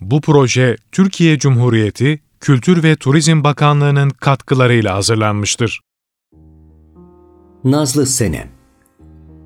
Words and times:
Bu 0.00 0.20
proje 0.20 0.76
Türkiye 0.92 1.38
Cumhuriyeti 1.38 2.20
Kültür 2.40 2.82
ve 2.82 2.96
Turizm 2.96 3.44
Bakanlığı'nın 3.44 4.10
katkılarıyla 4.10 4.94
hazırlanmıştır. 4.94 5.80
Nazlı 7.64 8.06
Senem 8.06 8.48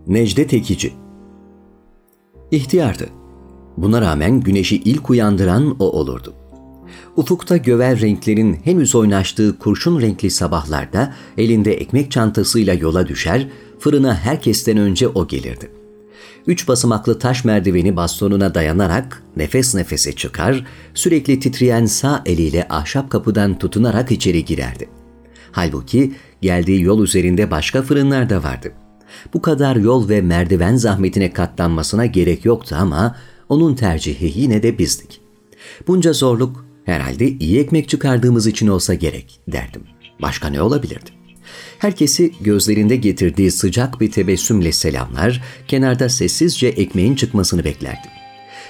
Necdet 0.07 0.55
Ekici 0.55 0.93
İhtiyardı. 2.51 3.09
Buna 3.77 4.01
rağmen 4.01 4.41
güneşi 4.41 4.77
ilk 4.77 5.11
uyandıran 5.11 5.77
o 5.79 5.91
olurdu. 5.91 6.35
Ufukta 7.17 7.57
gövel 7.57 8.01
renklerin 8.01 8.59
henüz 8.65 8.95
oynaştığı 8.95 9.59
kurşun 9.59 10.01
renkli 10.01 10.31
sabahlarda 10.31 11.15
elinde 11.39 11.73
ekmek 11.73 12.11
çantasıyla 12.11 12.75
yola 12.75 13.09
düşer, 13.09 13.49
fırına 13.79 14.15
herkesten 14.15 14.77
önce 14.77 15.09
o 15.09 15.27
gelirdi. 15.27 15.82
Üç 16.47 16.69
basamaklı 16.69 17.19
taş 17.19 17.45
merdiveni 17.45 17.97
bastonuna 17.97 18.55
dayanarak 18.55 19.23
nefes 19.37 19.75
nefese 19.75 20.13
çıkar, 20.13 20.67
sürekli 20.95 21.41
titreyen 21.41 21.87
sağ 21.87 22.23
eliyle 22.27 22.67
ahşap 22.71 23.11
kapıdan 23.11 23.59
tutunarak 23.59 24.13
içeri 24.13 24.45
girerdi. 24.45 24.89
Halbuki 25.53 26.13
geldiği 26.43 26.83
yol 26.83 27.03
üzerinde 27.03 27.51
başka 27.51 27.83
fırınlar 27.83 28.31
da 28.31 28.43
vardı. 28.43 28.73
Bu 29.35 29.43
kadar 29.43 29.77
yol 29.77 30.09
ve 30.09 30.21
merdiven 30.21 30.77
zahmetine 30.77 31.33
katlanmasına 31.33 32.07
gerek 32.07 32.45
yoktu 32.45 32.77
ama 32.79 33.17
onun 33.49 33.75
tercihi 33.75 34.41
yine 34.41 34.63
de 34.63 34.79
bizdik. 34.79 35.21
Bunca 35.87 36.13
zorluk 36.13 36.65
herhalde 36.85 37.29
iyi 37.29 37.59
ekmek 37.59 37.89
çıkardığımız 37.89 38.47
için 38.47 38.67
olsa 38.69 38.95
gerek 38.95 39.41
derdim. 39.49 39.83
Başka 40.23 40.49
ne 40.49 40.63
olabilirdi? 40.63 41.22
Herkesi 41.79 42.33
gözlerinde 42.41 42.97
getirdiği 42.97 43.51
sıcak 43.51 44.01
bir 44.01 44.11
tebessümle 44.11 44.73
selamlar, 44.73 45.43
kenarda 45.69 46.09
sessizce 46.09 46.67
ekmeğin 46.67 47.15
çıkmasını 47.15 47.65
beklerdi. 47.65 48.09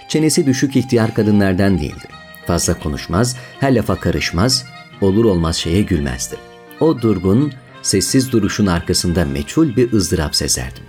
Çenesi 0.09 0.46
düşük 0.46 0.77
ihtiyar 0.77 1.14
kadınlardan 1.14 1.78
değildi. 1.78 2.09
Fazla 2.46 2.78
konuşmaz, 2.78 3.37
her 3.60 3.74
lafa 3.74 4.00
karışmaz, 4.00 4.64
olur 5.00 5.24
olmaz 5.24 5.57
şeye 5.57 5.82
gülmezdi. 5.82 6.37
O 6.80 7.02
durgun, 7.02 7.52
sessiz 7.82 8.32
duruşun 8.32 8.66
arkasında 8.66 9.24
meçhul 9.24 9.76
bir 9.76 9.92
ızdırap 9.92 10.37
sezerdim. 10.37 10.85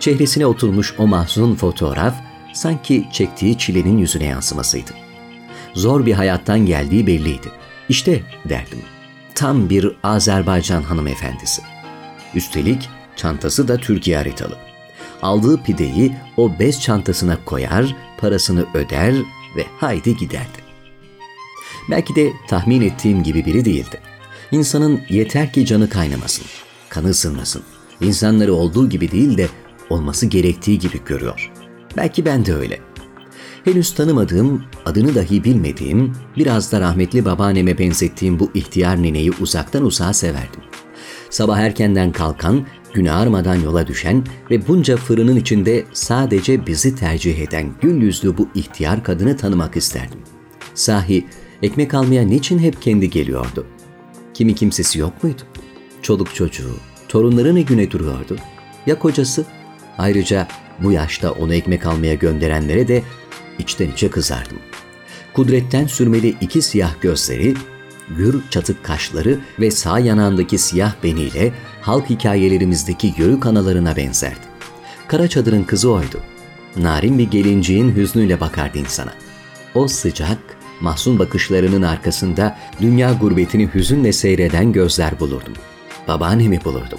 Çehresine 0.00 0.46
oturmuş 0.46 0.94
o 0.98 1.06
mahzun 1.06 1.54
fotoğraf, 1.54 2.14
sanki 2.54 3.08
çektiği 3.12 3.58
çilenin 3.58 3.98
yüzüne 3.98 4.24
yansımasıydı. 4.24 4.90
Zor 5.74 6.06
bir 6.06 6.12
hayattan 6.12 6.66
geldiği 6.66 7.06
belliydi. 7.06 7.48
İşte 7.88 8.22
derdim, 8.48 8.78
tam 9.38 9.70
bir 9.70 9.96
Azerbaycan 10.02 10.82
hanımefendisi. 10.82 11.62
Üstelik 12.34 12.88
çantası 13.16 13.68
da 13.68 13.76
Türkiye 13.76 14.16
haritalı. 14.16 14.56
Aldığı 15.22 15.62
pideyi 15.62 16.16
o 16.36 16.58
bez 16.58 16.80
çantasına 16.80 17.44
koyar, 17.44 17.96
parasını 18.20 18.66
öder 18.74 19.14
ve 19.56 19.66
haydi 19.80 20.16
giderdi. 20.16 20.58
Belki 21.90 22.14
de 22.14 22.32
tahmin 22.48 22.80
ettiğim 22.80 23.22
gibi 23.22 23.46
biri 23.46 23.64
değildi. 23.64 24.00
İnsanın 24.52 25.00
yeter 25.08 25.52
ki 25.52 25.66
canı 25.66 25.88
kaynamasın, 25.88 26.46
kanı 26.88 27.08
ısınmasın. 27.08 27.62
İnsanları 28.00 28.54
olduğu 28.54 28.88
gibi 28.88 29.10
değil 29.10 29.38
de 29.38 29.48
olması 29.90 30.26
gerektiği 30.26 30.78
gibi 30.78 31.04
görüyor. 31.04 31.52
Belki 31.96 32.24
ben 32.24 32.46
de 32.46 32.54
öyle. 32.54 32.87
Henüz 33.68 33.94
tanımadığım, 33.94 34.62
adını 34.86 35.14
dahi 35.14 35.44
bilmediğim, 35.44 36.12
biraz 36.36 36.72
da 36.72 36.80
rahmetli 36.80 37.24
babaanneme 37.24 37.78
benzettiğim 37.78 38.38
bu 38.38 38.50
ihtiyar 38.54 39.02
nineyi 39.02 39.32
uzaktan 39.40 39.84
uzağa 39.84 40.12
severdim. 40.12 40.60
Sabah 41.30 41.58
erkenden 41.58 42.12
kalkan, 42.12 42.66
güne 42.94 43.12
ağarmadan 43.12 43.54
yola 43.54 43.86
düşen 43.86 44.24
ve 44.50 44.68
bunca 44.68 44.96
fırının 44.96 45.36
içinde 45.36 45.84
sadece 45.92 46.66
bizi 46.66 46.96
tercih 46.96 47.38
eden 47.38 47.70
gül 47.80 48.02
yüzlü 48.02 48.38
bu 48.38 48.48
ihtiyar 48.54 49.04
kadını 49.04 49.36
tanımak 49.36 49.76
isterdim. 49.76 50.20
Sahi, 50.74 51.26
ekmek 51.62 51.94
almaya 51.94 52.22
niçin 52.22 52.58
hep 52.58 52.82
kendi 52.82 53.10
geliyordu? 53.10 53.66
Kimi 54.34 54.54
kimsesi 54.54 54.98
yok 54.98 55.24
muydu? 55.24 55.42
Çoluk 56.02 56.34
çocuğu, 56.34 56.74
torunları 57.08 57.54
ne 57.54 57.62
güne 57.62 57.90
duruyordu? 57.90 58.36
Ya 58.86 58.98
kocası? 58.98 59.44
Ayrıca 59.98 60.48
bu 60.82 60.92
yaşta 60.92 61.32
onu 61.32 61.54
ekmek 61.54 61.86
almaya 61.86 62.14
gönderenlere 62.14 62.88
de 62.88 63.02
içten 63.58 63.90
içe 63.90 64.10
kızardım. 64.10 64.58
Kudretten 65.34 65.86
sürmeli 65.86 66.36
iki 66.40 66.62
siyah 66.62 67.00
gözleri, 67.00 67.54
gür 68.16 68.42
çatık 68.50 68.84
kaşları 68.84 69.38
ve 69.60 69.70
sağ 69.70 69.98
yanağındaki 69.98 70.58
siyah 70.58 70.94
beniyle 71.02 71.52
halk 71.82 72.10
hikayelerimizdeki 72.10 73.14
yörük 73.18 73.46
analarına 73.46 73.96
benzerdi. 73.96 74.48
Kara 75.08 75.28
çadırın 75.28 75.64
kızı 75.64 75.90
oydu. 75.90 76.20
Narin 76.76 77.18
bir 77.18 77.30
gelinciğin 77.30 77.96
hüznüyle 77.96 78.40
bakardı 78.40 78.78
insana. 78.78 79.12
O 79.74 79.88
sıcak, 79.88 80.38
mahzun 80.80 81.18
bakışlarının 81.18 81.82
arkasında 81.82 82.58
dünya 82.80 83.12
gurbetini 83.12 83.68
hüzünle 83.74 84.12
seyreden 84.12 84.72
gözler 84.72 85.20
bulurdum. 85.20 85.52
Babaannemi 86.08 86.64
bulurdum. 86.64 86.98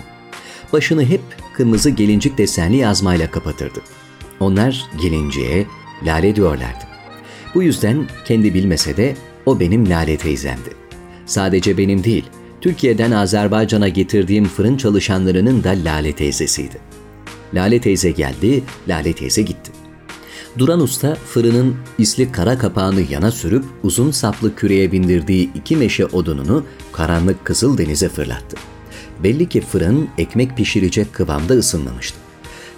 Başını 0.73 1.05
hep 1.05 1.21
kırmızı 1.53 1.89
gelincik 1.89 2.37
desenli 2.37 2.77
yazmayla 2.77 3.31
kapatırdı. 3.31 3.81
Onlar 4.39 4.85
gelinciğe, 5.01 5.67
Lale 6.05 6.35
diyorlardı. 6.35 6.83
Bu 7.55 7.63
yüzden 7.63 8.07
kendi 8.25 8.53
bilmese 8.53 8.97
de 8.97 9.15
o 9.45 9.59
benim 9.59 9.89
Lale 9.89 10.17
teyzemdi. 10.17 10.69
Sadece 11.25 11.77
benim 11.77 12.03
değil, 12.03 12.25
Türkiye'den 12.61 13.11
Azerbaycan'a 13.11 13.87
getirdiğim 13.87 14.45
fırın 14.45 14.77
çalışanlarının 14.77 15.63
da 15.63 15.69
Lale 15.69 16.11
teyzesiydi. 16.13 16.77
Lale 17.53 17.81
teyze 17.81 18.11
geldi, 18.11 18.63
Lale 18.87 19.13
teyze 19.13 19.41
gitti. 19.41 19.71
Duran 20.57 20.79
Usta 20.79 21.15
fırının 21.15 21.75
isli 21.97 22.31
kara 22.31 22.57
kapağını 22.57 23.01
yana 23.09 23.31
sürüp 23.31 23.65
uzun 23.83 24.11
saplı 24.11 24.55
küreye 24.55 24.91
bindirdiği 24.91 25.49
iki 25.55 25.77
meşe 25.77 26.05
odununu 26.05 26.65
karanlık 26.91 27.45
kızıl 27.45 27.77
denize 27.77 28.09
fırlattı. 28.09 28.57
Belli 29.23 29.49
ki 29.49 29.61
fırın 29.61 30.09
ekmek 30.17 30.57
pişirecek 30.57 31.13
kıvamda 31.13 31.53
ısınmamıştı. 31.53 32.28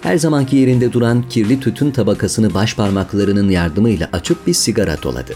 Her 0.02 0.16
zamanki 0.16 0.56
yerinde 0.56 0.92
duran 0.92 1.28
kirli 1.28 1.60
tütün 1.60 1.90
tabakasını 1.90 2.54
baş 2.54 2.76
parmaklarının 2.76 3.50
yardımıyla 3.50 4.08
açıp 4.12 4.46
bir 4.46 4.54
sigara 4.54 5.02
doladı. 5.02 5.34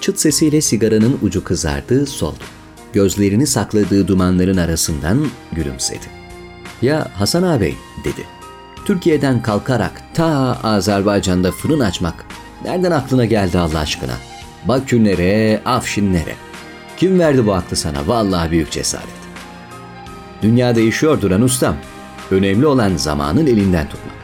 Çıt 0.00 0.18
sesiyle 0.20 0.60
sigaranın 0.60 1.18
ucu 1.22 1.44
kızardı, 1.44 2.06
soldu. 2.06 2.44
Gözlerini 2.92 3.46
sakladığı 3.46 4.08
dumanların 4.08 4.56
arasından 4.56 5.26
gülümsedi. 5.52 6.06
''Ya 6.82 7.08
Hasan 7.14 7.42
ağabey'' 7.42 7.76
dedi. 8.04 8.26
''Türkiye'den 8.84 9.42
kalkarak 9.42 10.02
ta 10.14 10.58
Azerbaycan'da 10.62 11.50
fırın 11.50 11.80
açmak 11.80 12.24
nereden 12.64 12.90
aklına 12.90 13.24
geldi 13.24 13.58
Allah 13.58 13.78
aşkına? 13.78 14.14
Bakünlere, 14.68 15.62
Afşinlere. 15.64 16.34
Kim 16.96 17.18
verdi 17.18 17.46
bu 17.46 17.54
aklı 17.54 17.76
sana? 17.76 18.06
Vallahi 18.06 18.50
büyük 18.50 18.70
cesaret. 18.70 19.08
Dünya 20.42 20.76
değişiyor 20.76 21.20
Duran 21.20 21.42
ustam. 21.42 21.76
Önemli 22.30 22.66
olan 22.66 22.96
zamanın 22.96 23.46
elinden 23.46 23.88
tutmak. 23.88 24.14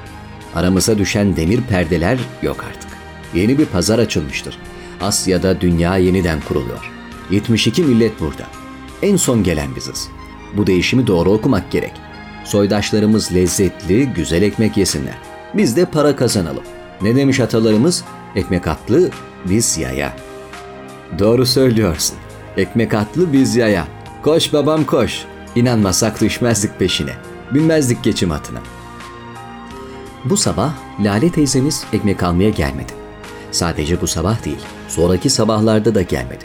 Aramıza 0.54 0.98
düşen 0.98 1.36
demir 1.36 1.60
perdeler 1.60 2.18
yok 2.42 2.64
artık. 2.68 2.90
Yeni 3.34 3.58
bir 3.58 3.66
pazar 3.66 3.98
açılmıştır. 3.98 4.58
Asya'da 5.00 5.60
dünya 5.60 5.96
yeniden 5.96 6.40
kuruluyor. 6.48 6.90
72 7.30 7.82
millet 7.82 8.20
burada. 8.20 8.46
En 9.02 9.16
son 9.16 9.42
gelen 9.42 9.76
biziz. 9.76 10.08
Bu 10.56 10.66
değişimi 10.66 11.06
doğru 11.06 11.30
okumak 11.30 11.70
gerek. 11.70 11.92
Soydaşlarımız 12.44 13.34
lezzetli, 13.34 14.06
güzel 14.06 14.42
ekmek 14.42 14.76
yesinler. 14.76 15.18
Biz 15.54 15.76
de 15.76 15.84
para 15.84 16.16
kazanalım. 16.16 16.64
Ne 17.02 17.16
demiş 17.16 17.40
atalarımız? 17.40 18.04
Ekmek 18.36 18.66
atlı, 18.66 19.10
biz 19.48 19.78
yaya. 19.78 20.16
Doğru 21.18 21.46
söylüyorsun. 21.46 22.16
Ekmek 22.56 22.94
atlı 22.94 23.32
biz 23.32 23.56
yaya. 23.56 23.86
Koş 24.22 24.52
babam 24.52 24.84
koş. 24.84 25.24
İnanmasak 25.54 26.20
düşmezdik 26.20 26.78
peşine. 26.78 27.29
Binmezdik 27.54 28.04
geçim 28.04 28.32
atına. 28.32 28.58
Bu 30.24 30.36
sabah 30.36 30.72
Lale 31.00 31.30
teyzemiz 31.32 31.84
ekmek 31.92 32.22
almaya 32.22 32.50
gelmedi. 32.50 32.92
Sadece 33.50 34.00
bu 34.00 34.06
sabah 34.06 34.44
değil, 34.44 34.60
sonraki 34.88 35.30
sabahlarda 35.30 35.94
da 35.94 36.02
gelmedi. 36.02 36.44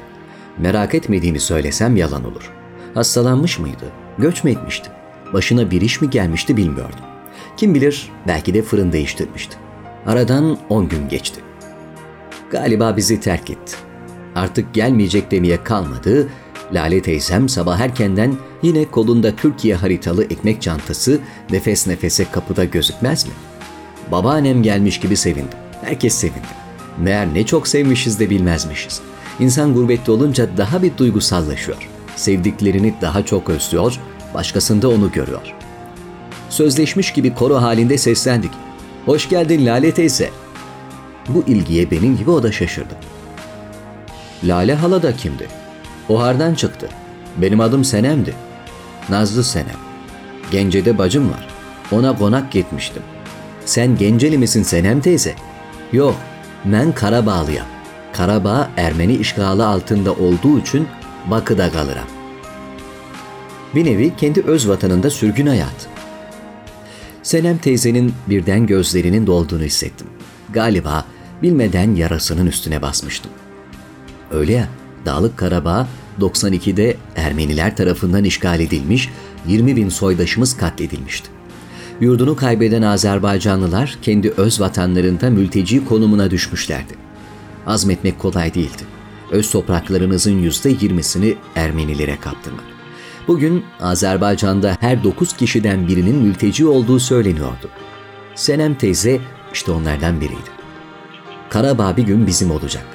Merak 0.57 0.95
etmediğimi 0.95 1.39
söylesem 1.39 1.95
yalan 1.95 2.25
olur. 2.25 2.51
Hastalanmış 2.93 3.59
mıydı? 3.59 3.91
Göç 4.17 4.43
mü 4.43 4.51
etmişti? 4.51 4.89
Başına 5.33 5.71
bir 5.71 5.81
iş 5.81 6.01
mi 6.01 6.09
gelmişti 6.09 6.57
bilmiyordum. 6.57 6.99
Kim 7.57 7.73
bilir 7.73 8.11
belki 8.27 8.53
de 8.53 8.61
fırın 8.61 8.91
değiştirmişti. 8.91 9.57
Aradan 10.05 10.57
on 10.69 10.89
gün 10.89 11.09
geçti. 11.09 11.41
Galiba 12.51 12.97
bizi 12.97 13.19
terk 13.19 13.49
etti. 13.49 13.75
Artık 14.35 14.73
gelmeyecek 14.73 15.31
demeye 15.31 15.63
kalmadı, 15.63 16.27
Lale 16.73 17.01
teyzem 17.01 17.49
sabah 17.49 17.79
erkenden 17.79 18.35
yine 18.63 18.85
kolunda 18.85 19.35
Türkiye 19.35 19.75
haritalı 19.75 20.23
ekmek 20.23 20.61
çantası 20.61 21.19
nefes 21.51 21.87
nefese 21.87 22.25
kapıda 22.31 22.65
gözükmez 22.65 23.25
mi? 23.25 23.31
Babaannem 24.11 24.63
gelmiş 24.63 24.99
gibi 24.99 25.17
sevindim. 25.17 25.57
Herkes 25.81 26.15
sevindi. 26.15 26.65
Meğer 26.97 27.33
ne 27.33 27.45
çok 27.45 27.67
sevmişiz 27.67 28.19
de 28.19 28.29
bilmezmişiz. 28.29 29.01
İnsan 29.39 29.73
gurbette 29.73 30.11
olunca 30.11 30.57
daha 30.57 30.83
bir 30.83 30.97
duygusallaşıyor. 30.97 31.89
Sevdiklerini 32.15 32.93
daha 33.01 33.25
çok 33.25 33.49
özlüyor, 33.49 33.99
başkasında 34.33 34.89
onu 34.89 35.11
görüyor. 35.11 35.53
Sözleşmiş 36.49 37.13
gibi 37.13 37.33
koro 37.33 37.55
halinde 37.55 37.97
seslendik. 37.97 38.51
Hoş 39.05 39.29
geldin 39.29 39.65
Lale 39.65 39.91
teyze. 39.91 40.29
Bu 41.27 41.43
ilgiye 41.47 41.91
benim 41.91 42.17
gibi 42.17 42.31
o 42.31 42.43
da 42.43 42.51
şaşırdı. 42.51 42.95
Lale 44.43 44.75
hala 44.75 45.03
da 45.03 45.15
kimdi? 45.15 45.47
O 46.09 46.21
hardan 46.21 46.55
çıktı. 46.55 46.89
Benim 47.37 47.59
adım 47.59 47.83
Senem'di. 47.83 48.33
Nazlı 49.09 49.43
Senem. 49.43 49.77
Gence'de 50.51 50.97
bacım 50.97 51.31
var. 51.31 51.47
Ona 51.91 52.17
konak 52.17 52.51
gitmiştim. 52.51 53.03
Sen 53.65 53.97
Genceli 53.97 54.37
misin 54.37 54.63
Senem 54.63 55.01
teyze? 55.01 55.35
Yok, 55.93 56.15
ben 56.65 56.91
Karabağlıyam. 56.91 57.67
Karabağ 58.13 58.69
Ermeni 58.77 59.13
işgali 59.13 59.63
altında 59.63 60.13
olduğu 60.13 60.59
için 60.59 60.87
Bakı'da 61.31 61.71
kalırım. 61.71 62.07
Bir 63.75 63.85
nevi 63.85 64.15
kendi 64.17 64.41
öz 64.41 64.69
vatanında 64.69 65.09
sürgün 65.09 65.47
hayat. 65.47 65.87
Senem 67.23 67.57
teyzenin 67.57 68.13
birden 68.29 68.67
gözlerinin 68.67 69.27
dolduğunu 69.27 69.63
hissettim. 69.63 70.07
Galiba 70.53 71.05
bilmeden 71.41 71.95
yarasının 71.95 72.47
üstüne 72.47 72.81
basmıştım. 72.81 73.31
Öyle 74.31 74.53
ya, 74.53 74.67
Dağlık 75.05 75.37
Karabağ 75.37 75.87
92'de 76.19 76.97
Ermeniler 77.15 77.75
tarafından 77.77 78.23
işgal 78.23 78.59
edilmiş, 78.59 79.09
20 79.47 79.75
bin 79.75 79.89
soydaşımız 79.89 80.57
katledilmişti. 80.57 81.29
Yurdunu 82.01 82.35
kaybeden 82.35 82.81
Azerbaycanlılar 82.81 83.97
kendi 84.01 84.29
öz 84.29 84.61
vatanlarında 84.61 85.29
mülteci 85.29 85.85
konumuna 85.85 86.31
düşmüşlerdi. 86.31 86.93
Azmetmek 87.67 88.19
kolay 88.19 88.53
değildi. 88.53 88.83
Öz 89.31 89.49
topraklarınızın 89.49 90.39
yüzde 90.39 90.69
yirmisini 90.69 91.35
Ermenilere 91.55 92.19
kaptırmak. 92.19 92.63
Bugün 93.27 93.63
Azerbaycan'da 93.79 94.77
her 94.79 95.03
dokuz 95.03 95.33
kişiden 95.33 95.87
birinin 95.87 96.15
mülteci 96.15 96.65
olduğu 96.67 96.99
söyleniyordu. 96.99 97.69
Senem 98.35 98.75
teyze 98.75 99.19
işte 99.53 99.71
onlardan 99.71 100.21
biriydi. 100.21 100.49
Karabağ 101.49 101.97
bir 101.97 102.03
gün 102.03 102.27
bizim 102.27 102.51
olacak. 102.51 102.85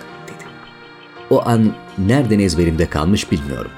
O 1.31 1.49
an 1.49 1.75
nereden 1.99 2.38
ezberimde 2.38 2.91
kalmış 2.91 3.32
bilmiyorum. 3.32 3.71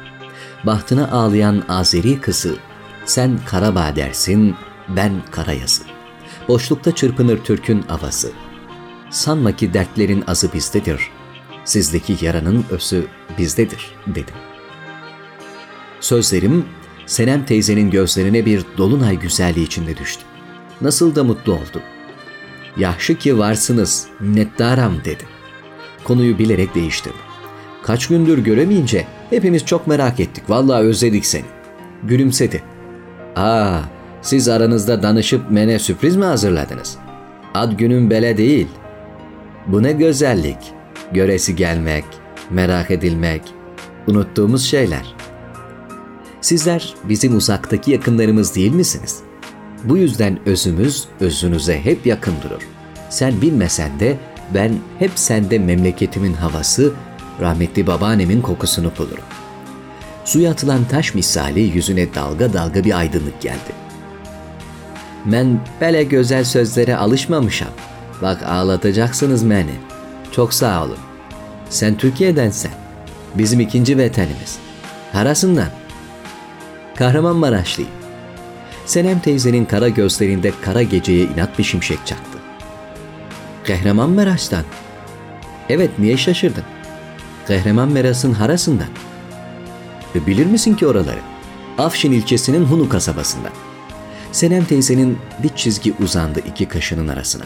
Bahtına 0.65 1.11
ağlayan 1.11 1.63
Azeri 1.69 2.21
kızı 2.21 2.57
sen 3.05 3.39
Karabağ 3.47 3.97
dersin 3.97 4.57
ben 4.89 5.13
Karayazı. 5.31 5.83
Boşlukta 6.49 6.95
çırpınır 6.95 7.39
Türk'ün 7.39 7.85
avası. 7.89 8.33
Sanma 9.11 9.57
ki 9.57 9.75
dertlerin 9.75 10.25
azı 10.27 10.53
bizdedir. 10.53 11.09
Sizdeki 11.65 12.25
yaranın 12.25 12.65
ösü 12.71 13.07
bizdedir 13.39 13.95
dedim. 14.07 14.35
Sözlerim 16.01 16.65
Senem 17.07 17.45
teyzenin 17.47 17.91
gözlerine 17.91 18.47
bir 18.47 18.65
dolunay 18.79 19.19
güzelliği 19.19 19.67
içinde 19.67 19.97
düştü. 19.97 20.23
Nasıl 20.81 21.15
da 21.15 21.25
mutlu 21.25 21.53
oldu. 21.53 21.83
Yahşı 22.77 23.19
ki 23.19 23.39
varsınız, 23.39 24.07
minnettarım 24.21 25.05
dedi. 25.05 25.25
Konuyu 26.05 26.39
bilerek 26.39 26.75
değiştirdim. 26.75 27.32
Kaç 27.83 28.07
gündür 28.07 28.39
göremeyince 28.39 29.07
hepimiz 29.31 29.67
çok 29.67 29.87
merak 29.87 30.21
ettik. 30.21 30.51
Vallahi 30.51 30.83
özledik 30.83 31.27
seni. 31.27 31.45
Gülümsedi. 32.03 32.63
Aa, 33.37 33.79
siz 34.23 34.49
aranızda 34.49 35.03
danışıp 35.03 35.51
mene 35.51 35.79
sürpriz 35.79 36.17
mi 36.17 36.25
hazırladınız? 36.25 36.99
Ad 37.55 37.73
günün 37.73 38.11
bele 38.11 38.37
değil. 38.37 38.69
Bu 39.67 39.83
ne 39.83 39.93
güzellik. 39.93 40.57
Göresi 41.13 41.57
gelmek, 41.57 42.05
merak 42.51 42.91
edilmek, 42.91 43.43
unuttuğumuz 44.07 44.65
şeyler. 44.65 45.15
Sizler 46.41 46.95
bizim 47.05 47.37
uzaktaki 47.37 47.91
yakınlarımız 47.91 48.55
değil 48.55 48.73
misiniz? 48.73 49.21
Bu 49.85 49.97
yüzden 49.97 50.39
özümüz 50.47 51.05
özünüze 51.21 51.81
hep 51.81 52.07
yakın 52.07 52.35
durur. 52.43 52.63
Sen 53.11 53.43
bilmesen 53.43 54.01
de 54.01 54.17
ben 54.55 54.73
hep 54.99 55.11
sende 55.15 55.59
memleketimin 55.59 56.33
havası, 56.33 56.93
rahmetli 57.41 57.87
babaannemin 57.87 58.41
kokusunu 58.41 58.93
bulurum. 58.99 59.25
Suya 60.25 60.51
atılan 60.51 60.85
taş 60.85 61.15
misali 61.15 61.61
yüzüne 61.61 62.15
dalga 62.15 62.53
dalga 62.53 62.85
bir 62.85 62.99
aydınlık 62.99 63.41
geldi. 63.41 63.73
Ben 65.25 65.61
böyle 65.81 66.03
güzel 66.03 66.45
sözlere 66.45 66.97
alışmamışam. 66.97 67.69
Bak 68.23 68.43
ağlatacaksınız 68.43 69.51
beni. 69.51 69.75
Çok 70.33 70.55
sağ 70.55 70.85
olun. 70.85 70.99
Sen 71.71 71.97
Türkiye'densen. 71.97 72.73
Bizim 73.35 73.61
ikinci 73.61 73.99
vatanımız. 73.99 74.59
Harasından. 75.13 75.69
Kahramanmaraşlıyım. 76.97 77.91
Senem 78.87 79.21
teyzenin 79.21 79.65
kara 79.65 79.89
gözlerinde 79.89 80.53
kara 80.63 80.83
geceye 80.83 81.25
inat 81.25 81.59
bir 81.59 81.65
şimşek 81.65 81.99
çaktı. 82.07 82.39
Kahramanmaraş'tan. 83.67 84.65
Evet 85.69 85.91
niye 85.99 86.17
şaşırdın? 86.17 86.65
Kahramanmaraş'ın 87.49 88.33
harasından. 88.33 88.89
Ve 90.15 90.27
bilir 90.27 90.47
misin 90.47 90.75
ki 90.75 90.87
oraları? 90.87 91.21
Afşin 91.79 92.13
ilçesinin 92.13 92.65
Hunu 92.65 92.89
kasabasından. 92.89 93.53
Senem 94.33 94.65
teyzenin 94.65 95.19
bir 95.43 95.49
çizgi 95.49 95.95
uzandı 96.03 96.41
iki 96.49 96.69
kaşının 96.69 97.09
arasına. 97.09 97.45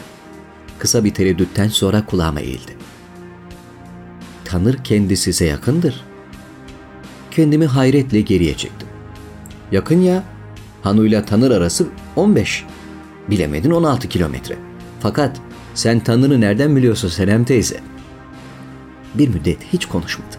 Kısa 0.79 1.03
bir 1.03 1.13
tereddütten 1.13 1.67
sonra 1.67 2.05
kulağıma 2.05 2.39
eğildi. 2.39 2.77
Tanır 4.45 4.83
kendi 4.83 5.17
size 5.17 5.45
yakındır. 5.45 6.01
Kendimi 7.31 7.65
hayretle 7.65 8.21
geriye 8.21 8.57
çektim. 8.57 8.87
Yakın 9.71 10.01
ya. 10.01 10.23
Hanu'yla 10.81 11.25
Tanır 11.25 11.51
arası 11.51 11.87
15. 12.15 12.65
Bilemedin 13.29 13.71
16 13.71 14.09
kilometre. 14.09 14.55
Fakat 14.99 15.37
sen 15.73 15.99
Tanır'ı 15.99 16.41
nereden 16.41 16.75
biliyorsun 16.75 17.09
Senem 17.09 17.43
teyze? 17.43 17.79
Bir 19.15 19.27
müddet 19.27 19.57
hiç 19.73 19.85
konuşmadı. 19.85 20.35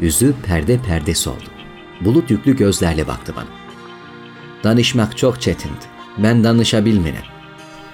Yüzü 0.00 0.34
perde 0.46 0.78
perde 0.78 1.14
soldu. 1.14 1.44
Bulut 2.00 2.30
yüklü 2.30 2.56
gözlerle 2.56 3.06
baktı 3.06 3.32
bana. 3.36 3.48
Danışmak 4.64 5.18
çok 5.18 5.40
çetindi. 5.40 5.84
Ben 6.18 6.44
danışabilmenim. 6.44 7.22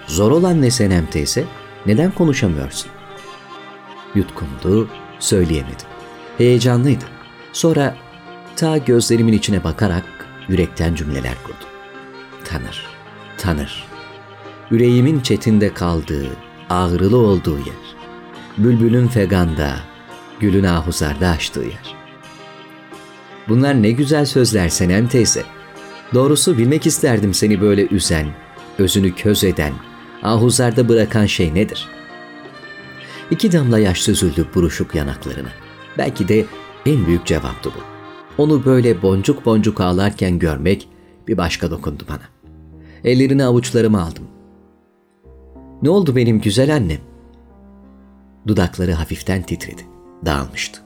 Zor 0.07 0.31
olan 0.31 0.63
ne 0.63 0.71
Senem 0.71 1.07
teyze? 1.07 1.45
Neden 1.87 2.11
konuşamıyorsun? 2.11 2.91
Yutkundu, 4.15 4.89
söyleyemedim. 5.19 5.87
Heyecanlıydı. 6.39 7.05
Sonra 7.53 7.97
ta 8.57 8.79
gözlerimin 8.79 9.33
içine 9.33 9.65
bakarak 9.65 10.05
yürekten 10.49 10.95
cümleler 10.95 11.35
kurdu. 11.45 11.65
Tanır, 12.45 12.87
tanır. 13.39 13.85
Yüreğimin 14.71 15.21
çetinde 15.21 15.75
kaldığı, 15.75 16.27
ağrılı 16.71 17.17
olduğu 17.17 17.59
yer. 17.59 17.97
Bülbülün 18.59 19.09
feganda, 19.09 19.77
gülün 20.41 20.65
ahuzarda 20.65 21.29
açtığı 21.29 21.61
yer. 21.61 21.95
Bunlar 23.49 23.83
ne 23.83 23.91
güzel 23.91 24.27
sözler 24.27 24.69
Senem 24.69 25.09
teyze.'' 25.09 25.61
Doğrusu 26.15 26.59
bilmek 26.59 26.87
isterdim 26.87 27.35
seni 27.35 27.61
böyle 27.61 27.87
üzen, 27.87 28.27
özünü 28.79 29.15
köz 29.15 29.45
eden, 29.45 29.73
ahuzarda 30.23 30.89
bırakan 30.89 31.27
şey 31.27 31.55
nedir? 31.55 31.89
İki 33.31 33.53
damla 33.53 33.79
yaş 33.79 34.01
süzüldü 34.03 34.47
buruşuk 34.55 34.95
yanaklarına. 34.95 35.49
Belki 35.99 36.29
de 36.29 36.47
en 36.87 37.07
büyük 37.07 37.27
cevaptı 37.27 37.71
bu. 37.71 37.81
Onu 38.43 38.65
böyle 38.65 39.03
boncuk 39.03 39.47
boncuk 39.47 39.81
ağlarken 39.81 40.39
görmek 40.39 40.89
bir 41.29 41.37
başka 41.37 41.71
dokundu 41.71 42.05
bana. 42.09 42.53
Ellerini 43.05 43.45
avuçlarıma 43.45 44.03
aldım. 44.03 44.25
Ne 45.83 45.91
oldu 45.91 46.17
benim 46.17 46.41
güzel 46.41 46.75
annem? 46.75 47.01
Dudakları 48.47 48.93
hafiften 48.93 49.43
titredi. 49.43 49.90
Dağılmıştı. 50.25 50.81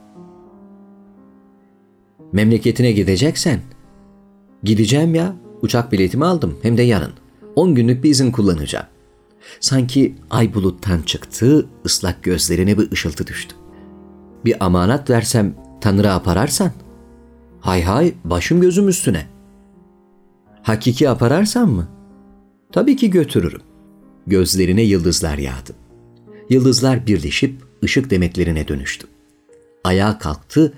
Memleketine 2.33 2.93
gideceksen 2.93 3.61
Gideceğim 4.65 5.15
ya. 5.15 5.37
Uçak 5.63 5.93
biletimi 5.93 6.25
aldım. 6.25 6.59
Hem 6.63 6.77
de 6.77 6.83
yarın. 6.83 7.13
10 7.57 7.75
günlük 7.75 8.05
bir 8.05 8.11
izin 8.11 8.31
kullanacağım. 8.31 8.87
Sanki 9.61 10.15
ay 10.31 10.55
buluttan 10.55 11.03
çıktı, 11.03 11.67
ıslak 11.87 12.23
gözlerine 12.23 12.79
bir 12.79 12.93
ışıltı 12.93 13.27
düştü. 13.27 13.55
Bir 14.45 14.65
amanat 14.65 15.11
versem 15.11 15.55
Tanrı'ya 15.81 16.15
apararsan? 16.15 16.73
Hay 17.61 17.83
hay 17.83 18.15
başım 18.25 18.61
gözüm 18.61 18.89
üstüne. 18.89 19.27
Hakiki 20.63 21.11
apararsan 21.11 21.69
mı? 21.69 21.89
Tabii 22.73 22.97
ki 22.97 23.11
götürürüm. 23.11 23.63
Gözlerine 24.27 24.83
yıldızlar 24.83 25.39
yağdı. 25.39 25.73
Yıldızlar 26.51 27.07
birleşip 27.07 27.63
ışık 27.85 28.11
demetlerine 28.11 28.69
dönüştü. 28.69 29.07
Ayağa 29.85 30.19
kalktı, 30.19 30.73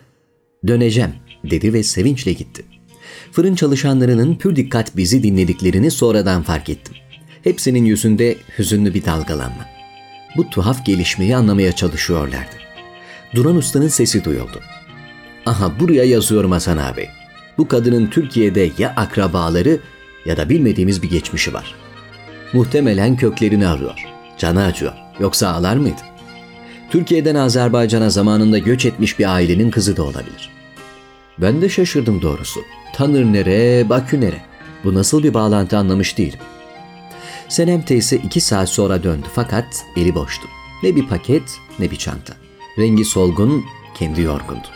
döneceğim 0.67 1.13
dedi 1.51 1.73
ve 1.73 1.83
sevinçle 1.83 2.33
gitti. 2.33 2.65
Fırın 3.33 3.55
çalışanlarının 3.55 4.37
pür 4.37 4.57
dikkat 4.57 4.97
bizi 4.97 5.23
dinlediklerini 5.23 5.91
sonradan 5.91 6.43
fark 6.43 6.69
ettim. 6.69 6.95
Hepsinin 7.45 7.85
yüzünde 7.85 8.37
hüzünlü 8.59 8.95
bir 8.95 9.05
dalgalanma. 9.05 9.67
Bu 10.37 10.51
tuhaf 10.51 10.87
gelişmeyi 10.87 11.37
anlamaya 11.37 11.73
çalışıyorlardı. 11.73 12.57
Duran 13.35 13.57
Usta'nın 13.57 13.89
sesi 13.89 14.25
duyuldu. 14.25 14.61
Aha 15.47 15.81
buraya 15.81 16.05
yazıyorum 16.05 16.53
Hasan 16.53 16.77
abi. 16.77 17.09
Bu 17.59 17.69
kadının 17.69 18.07
Türkiye'de 18.07 18.71
ya 18.79 18.95
akrabaları 18.97 19.81
ya 20.25 20.37
da 20.37 20.49
bilmediğimiz 20.49 21.03
bir 21.03 21.11
geçmişi 21.11 21.55
var. 21.55 21.75
Muhtemelen 22.53 23.17
köklerini 23.17 23.69
arıyor. 23.69 24.05
Canı 24.39 24.65
acıyor. 24.65 24.93
Yoksa 25.21 25.49
ağlar 25.49 25.77
mıydı? 25.77 26.01
Türkiye'den 26.91 27.35
Azerbaycan'a 27.35 28.11
zamanında 28.11 28.59
göç 28.59 28.85
etmiş 28.85 29.19
bir 29.19 29.35
ailenin 29.35 29.71
kızı 29.71 29.97
da 29.97 30.03
olabilir. 30.03 30.51
Ben 31.39 31.63
de 31.63 31.69
şaşırdım 31.69 32.23
doğrusu. 32.23 32.61
Tanır 32.95 33.25
nere, 33.25 33.89
Bakü 33.89 34.21
nere? 34.21 34.43
Bu 34.85 34.95
nasıl 34.95 35.23
bir 35.23 35.35
bağlantı 35.35 35.79
anlamış 35.79 36.19
değilim. 36.19 36.39
Senem 37.49 37.83
teyze 37.83 38.17
iki 38.17 38.41
saat 38.41 38.69
sonra 38.69 39.03
döndü 39.03 39.27
fakat 39.35 39.85
eli 39.97 40.15
boştu. 40.15 40.49
Ne 40.83 40.97
bir 40.97 41.07
paket 41.07 41.43
ne 41.79 41.91
bir 41.91 41.97
çanta. 41.97 42.35
Rengi 42.79 43.05
solgun, 43.05 43.65
kendi 43.95 44.21
yorgundu. 44.21 44.69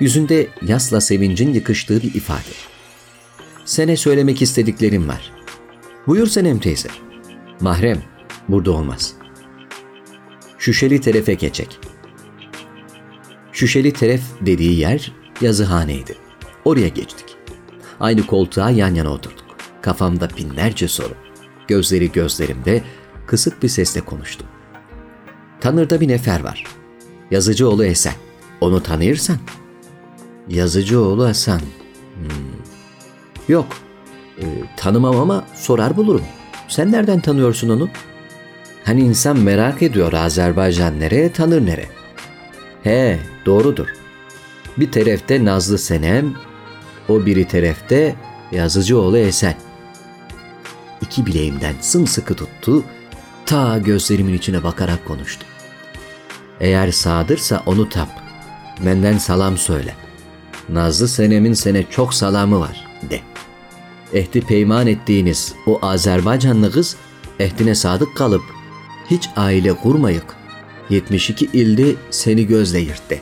Yüzünde 0.00 0.48
yasla 0.62 1.00
sevincin 1.00 1.54
yıkıştığı 1.54 2.02
bir 2.02 2.14
ifade. 2.14 2.54
Sene 3.64 3.96
söylemek 3.96 4.42
istediklerim 4.42 5.08
var. 5.08 5.32
Buyur 6.06 6.26
Senem 6.26 6.58
teyze. 6.58 6.88
Mahrem, 7.60 8.02
burada 8.48 8.72
olmaz. 8.72 9.19
Şüşeli 10.60 11.00
terefe 11.00 11.34
geçecek. 11.34 11.78
Şüşeli 13.52 13.92
teref 13.92 14.22
dediği 14.40 14.78
yer 14.78 15.12
yazıhaneydi. 15.40 16.16
Oraya 16.64 16.88
geçtik. 16.88 17.36
Aynı 18.00 18.26
koltuğa 18.26 18.70
yan 18.70 18.94
yana 18.94 19.10
oturduk. 19.10 19.44
Kafamda 19.82 20.28
binlerce 20.36 20.88
soru. 20.88 21.14
Gözleri 21.68 22.12
gözlerimde 22.12 22.82
kısık 23.26 23.62
bir 23.62 23.68
sesle 23.68 24.00
konuştum. 24.00 24.46
Tanır'da 25.60 26.00
bir 26.00 26.08
nefer 26.08 26.40
var. 26.40 26.64
Yazıcıoğlu 27.30 27.84
Esen. 27.84 28.14
Onu 28.60 28.82
tanıyırsan. 28.82 29.36
Yazıcıoğlu 30.48 31.24
Hasan. 31.24 31.60
Hmm. 31.60 32.28
Yok. 33.48 33.66
E, 34.38 34.44
tanımam 34.76 35.16
ama 35.16 35.44
sorar 35.54 35.96
bulurum. 35.96 36.24
Sen 36.68 36.92
nereden 36.92 37.20
tanıyorsun 37.20 37.68
onu? 37.68 37.88
Hani 38.90 39.00
insan 39.00 39.38
merak 39.38 39.82
ediyor 39.82 40.12
Azerbaycan 40.12 41.00
nereye 41.00 41.32
tanır 41.32 41.66
nere. 41.66 41.86
He 42.82 43.18
doğrudur. 43.46 43.86
Bir 44.76 44.92
tarafta 44.92 45.44
Nazlı 45.44 45.78
Senem, 45.78 46.34
o 47.08 47.26
biri 47.26 47.48
tarafta 47.48 47.96
Yazıcıoğlu 48.52 49.18
Esen. 49.18 49.54
İki 51.00 51.26
bileğimden 51.26 51.74
sımsıkı 51.80 52.34
tuttu, 52.34 52.84
ta 53.46 53.78
gözlerimin 53.78 54.34
içine 54.34 54.62
bakarak 54.62 55.06
konuştu. 55.06 55.46
Eğer 56.60 56.90
sağdırsa 56.90 57.62
onu 57.66 57.88
tap. 57.88 58.08
Benden 58.86 59.18
salam 59.18 59.58
söyle. 59.58 59.94
Nazlı 60.68 61.08
Senem'in 61.08 61.54
sene 61.54 61.84
çok 61.90 62.14
salamı 62.14 62.60
var 62.60 62.86
de. 63.10 63.20
Ehdi 64.12 64.40
peyman 64.40 64.86
ettiğiniz 64.86 65.54
o 65.66 65.78
Azerbaycanlı 65.82 66.72
kız 66.72 66.96
ehdine 67.38 67.74
sadık 67.74 68.16
kalıp 68.16 68.59
hiç 69.10 69.28
aile 69.36 69.72
kurmayık. 69.72 70.24
72 70.90 71.44
ilde 71.44 71.94
seni 72.10 72.46
gözle 72.46 72.78
yırttı. 72.78 73.18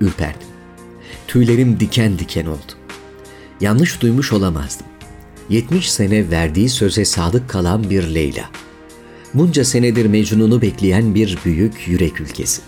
Ürperdim. 0.00 0.48
Tüylerim 1.28 1.80
diken 1.80 2.18
diken 2.18 2.46
oldu. 2.46 2.72
Yanlış 3.60 4.00
duymuş 4.00 4.32
olamazdım. 4.32 4.86
70 5.48 5.92
sene 5.92 6.30
verdiği 6.30 6.68
söze 6.68 7.04
sadık 7.04 7.48
kalan 7.48 7.90
bir 7.90 8.14
Leyla. 8.14 8.50
Bunca 9.34 9.64
senedir 9.64 10.06
Mecnun'u 10.06 10.62
bekleyen 10.62 11.14
bir 11.14 11.38
büyük 11.44 11.88
yürek 11.88 12.20
ülkesi. 12.20 12.62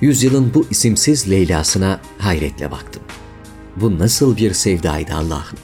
Yüzyılın 0.00 0.54
bu 0.54 0.66
isimsiz 0.70 1.30
Leyla'sına 1.30 2.00
hayretle 2.18 2.70
baktım. 2.70 3.02
Bu 3.76 3.98
nasıl 3.98 4.36
bir 4.36 4.52
sevdaydı 4.52 5.14
Allah'ım. 5.14 5.58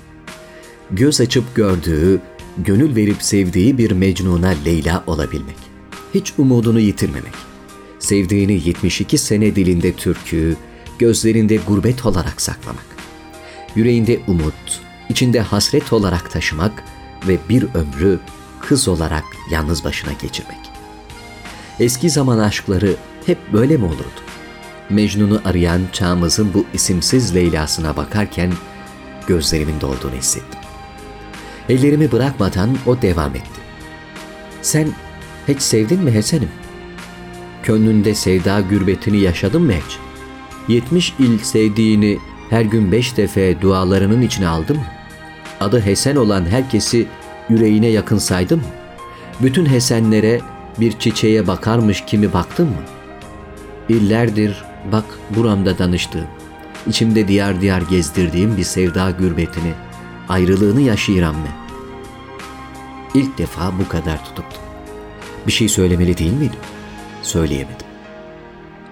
Göz 0.90 1.20
açıp 1.20 1.54
gördüğü, 1.54 2.20
gönül 2.58 2.96
verip 2.96 3.22
sevdiği 3.22 3.78
bir 3.78 3.90
Mecnun'a 3.90 4.48
Leyla 4.48 5.04
olabilmek. 5.06 5.56
Hiç 6.14 6.32
umudunu 6.38 6.80
yitirmemek. 6.80 7.34
Sevdiğini 7.98 8.52
72 8.52 9.18
sene 9.18 9.56
dilinde 9.56 9.92
türkü, 9.92 10.56
gözlerinde 10.98 11.56
gurbet 11.56 12.06
olarak 12.06 12.40
saklamak. 12.40 12.86
Yüreğinde 13.74 14.20
umut, 14.26 14.80
içinde 15.08 15.40
hasret 15.40 15.92
olarak 15.92 16.30
taşımak 16.30 16.84
ve 17.28 17.38
bir 17.48 17.62
ömrü 17.74 18.20
kız 18.60 18.88
olarak 18.88 19.24
yalnız 19.50 19.84
başına 19.84 20.12
geçirmek. 20.12 20.58
Eski 21.80 22.10
zaman 22.10 22.38
aşkları 22.38 22.96
hep 23.26 23.38
böyle 23.52 23.76
mi 23.76 23.84
olurdu? 23.84 24.20
Mecnun'u 24.90 25.40
arayan 25.44 25.80
çağımızın 25.92 26.54
bu 26.54 26.64
isimsiz 26.74 27.34
Leyla'sına 27.34 27.96
bakarken 27.96 28.52
gözlerimin 29.26 29.80
dolduğunu 29.80 30.14
hissettim. 30.14 30.65
Ellerimi 31.68 32.12
bırakmadan 32.12 32.70
o 32.86 33.02
devam 33.02 33.30
etti. 33.30 33.60
Sen 34.62 34.88
hiç 35.48 35.62
sevdin 35.62 36.00
mi 36.00 36.12
Hesen'im? 36.12 36.48
Könlünde 37.62 38.14
sevda 38.14 38.60
gürbetini 38.60 39.20
yaşadın 39.20 39.62
mı 39.62 39.72
hiç? 39.72 39.98
Yetmiş 40.68 41.14
il 41.18 41.38
sevdiğini 41.38 42.18
her 42.50 42.62
gün 42.62 42.92
beş 42.92 43.16
defa 43.16 43.62
dualarının 43.62 44.22
içine 44.22 44.48
aldın 44.48 44.76
mı? 44.76 44.86
Adı 45.60 45.80
Hesen 45.80 46.16
olan 46.16 46.46
herkesi 46.46 47.06
yüreğine 47.48 47.86
yakın 47.86 48.18
saydın 48.18 48.58
mı? 48.58 48.64
Bütün 49.40 49.66
Hesenlere 49.66 50.40
bir 50.80 50.92
çiçeğe 50.92 51.46
bakarmış 51.46 52.04
kimi 52.06 52.32
baktın 52.32 52.66
mı? 52.66 52.82
İllerdir 53.88 54.64
bak 54.92 55.04
buramda 55.36 55.78
danıştığım, 55.78 56.26
içimde 56.86 57.28
diyar 57.28 57.60
diyar 57.60 57.82
gezdirdiğim 57.90 58.56
bir 58.56 58.64
sevda 58.64 59.10
gürbetini, 59.10 59.72
ayrılığını 60.28 60.80
yaşayıram 60.80 61.34
ben. 61.34 61.66
İlk 63.20 63.38
defa 63.38 63.72
bu 63.78 63.88
kadar 63.88 64.24
tutuktum. 64.24 64.62
Bir 65.46 65.52
şey 65.52 65.68
söylemeli 65.68 66.18
değil 66.18 66.32
miydim? 66.32 66.60
Söyleyemedim. 67.22 67.86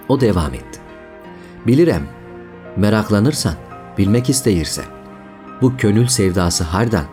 O 0.09 0.21
devam 0.21 0.55
etti. 0.55 0.81
Bilirem, 1.67 2.07
meraklanırsan, 2.77 3.55
bilmek 3.99 4.31
isteyirsen, 4.31 4.85
bu 5.63 5.77
könül 5.77 6.07
sevdası 6.07 6.65
hardan, 6.65 7.05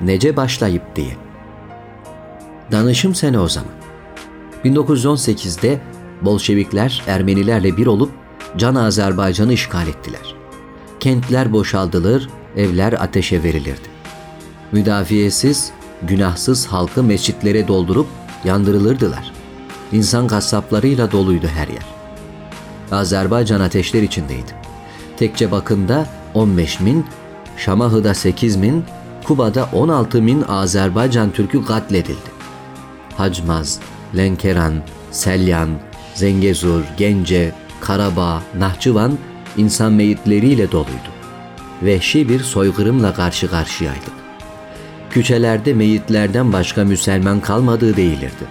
nece 0.00 0.36
başlayıp 0.36 0.96
diye. 0.96 1.16
Danışım 2.72 3.14
sene 3.14 3.38
o 3.38 3.48
zaman. 3.48 3.72
1918'de 4.64 5.80
Bolşevikler 6.22 7.02
Ermenilerle 7.06 7.76
bir 7.76 7.86
olup 7.86 8.10
Can 8.56 8.74
Azerbaycan'ı 8.74 9.52
işgal 9.52 9.88
ettiler. 9.88 10.34
Kentler 11.00 11.52
boşaldılır, 11.52 12.28
evler 12.58 12.92
ateşe 12.92 13.42
verilirdi. 13.42 13.88
Müdafiyesiz, 14.72 15.70
günahsız 16.02 16.66
halkı 16.66 17.02
mescitlere 17.02 17.68
doldurup 17.68 18.06
yandırılırdılar. 18.44 19.32
İnsan 19.92 20.26
kasaplarıyla 20.26 21.12
doluydu 21.12 21.46
her 21.46 21.68
yer. 21.68 21.86
Azerbaycan 22.92 23.60
ateşler 23.60 24.02
içindeydi. 24.02 24.52
Tekçe 25.16 25.50
Bakın'da 25.50 26.06
15 26.34 26.80
bin, 26.80 27.06
Şamahı'da 27.56 28.14
8 28.14 28.62
bin, 28.62 28.84
Kuba'da 29.24 29.68
16 29.72 30.26
bin 30.26 30.44
Azerbaycan 30.48 31.30
Türk'ü 31.30 31.64
katledildi. 31.64 32.38
Hacmaz, 33.16 33.80
Lenkeran, 34.16 34.74
Selyan, 35.10 35.68
Zengezur, 36.14 36.82
Gence, 36.96 37.52
Karabağ, 37.80 38.42
Nahçıvan 38.58 39.18
insan 39.56 39.92
meyitleriyle 39.92 40.72
doluydu. 40.72 41.17
Vehşi 41.82 42.28
bir 42.28 42.40
soykırımla 42.40 43.14
karşı 43.14 43.50
karşıyaydık. 43.50 44.12
Küçelerde 45.10 45.74
meyitlerden 45.74 46.52
başka 46.52 46.84
Müslüman 46.84 47.40
kalmadığı 47.40 47.96
değilirdi. 47.96 48.44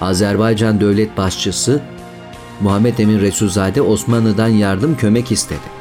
Azerbaycan 0.00 0.80
devlet 0.80 1.16
başçısı 1.16 1.82
Muhammed 2.60 2.98
Emin 2.98 3.20
Resulzade 3.20 3.82
Osmanlı'dan 3.82 4.48
yardım 4.48 4.96
kömek 4.96 5.32
istedi. 5.32 5.80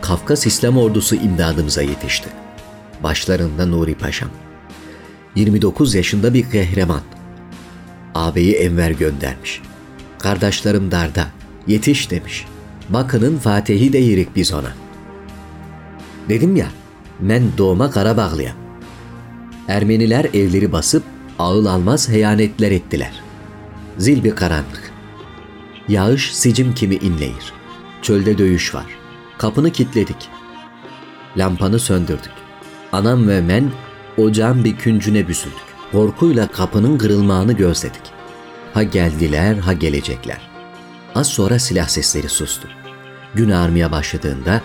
Kafkas 0.00 0.46
İslam 0.46 0.78
ordusu 0.78 1.14
imdadımıza 1.16 1.82
yetişti. 1.82 2.28
Başlarında 3.02 3.66
Nuri 3.66 3.94
Paşam. 3.94 4.30
29 5.34 5.94
yaşında 5.94 6.34
bir 6.34 6.50
kahraman. 6.50 7.02
Ağabeyi 8.14 8.54
Enver 8.54 8.90
göndermiş. 8.90 9.62
Kardeşlerim 10.18 10.90
darda, 10.90 11.26
yetiş 11.66 12.10
demiş. 12.10 12.46
Bakının 12.88 13.38
Fatih'i 13.38 13.92
de 13.92 13.98
yirik 13.98 14.36
biz 14.36 14.52
ona. 14.52 14.83
Dedim 16.28 16.56
ya, 16.56 16.66
ben 17.20 17.42
doğma 17.58 17.90
Karabağlıyam. 17.90 18.56
Ermeniler 19.68 20.24
evleri 20.24 20.72
basıp 20.72 21.02
ağıl 21.38 21.66
almaz 21.66 22.08
heyanetler 22.08 22.70
ettiler. 22.70 23.12
Zil 23.98 24.24
bir 24.24 24.36
karanlık. 24.36 24.92
Yağış 25.88 26.34
sicim 26.34 26.74
kimi 26.74 26.94
inleyir. 26.94 27.52
Çölde 28.02 28.38
dövüş 28.38 28.74
var. 28.74 28.86
Kapını 29.38 29.70
kilitledik. 29.70 30.28
Lampanı 31.36 31.78
söndürdük. 31.78 32.32
Anam 32.92 33.28
ve 33.28 33.40
men 33.40 33.70
ocağın 34.16 34.64
bir 34.64 34.76
küncüne 34.76 35.28
büsüldük. 35.28 35.74
Korkuyla 35.92 36.48
kapının 36.48 36.98
kırılmağını 36.98 37.52
gözledik. 37.52 38.02
Ha 38.74 38.82
geldiler 38.82 39.54
ha 39.54 39.72
gelecekler. 39.72 40.50
Az 41.14 41.26
sonra 41.26 41.58
silah 41.58 41.88
sesleri 41.88 42.28
sustu. 42.28 42.68
Gün 43.34 43.50
ağarmaya 43.50 43.92
başladığında 43.92 44.60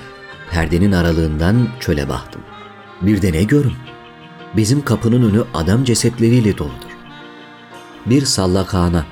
perdenin 0.52 0.92
aralığından 0.92 1.68
çöle 1.80 2.10
baktım. 2.10 2.42
Bir 3.02 3.22
de 3.22 3.34
ne 3.34 3.44
görün? 3.44 3.74
Bizim 4.56 4.86
kapının 4.86 5.30
önü 5.30 5.44
adam 5.54 5.84
cesetleriyle 5.84 6.58
doludur. 6.58 6.98
Bir 8.06 8.26
sallakhana, 8.26 9.06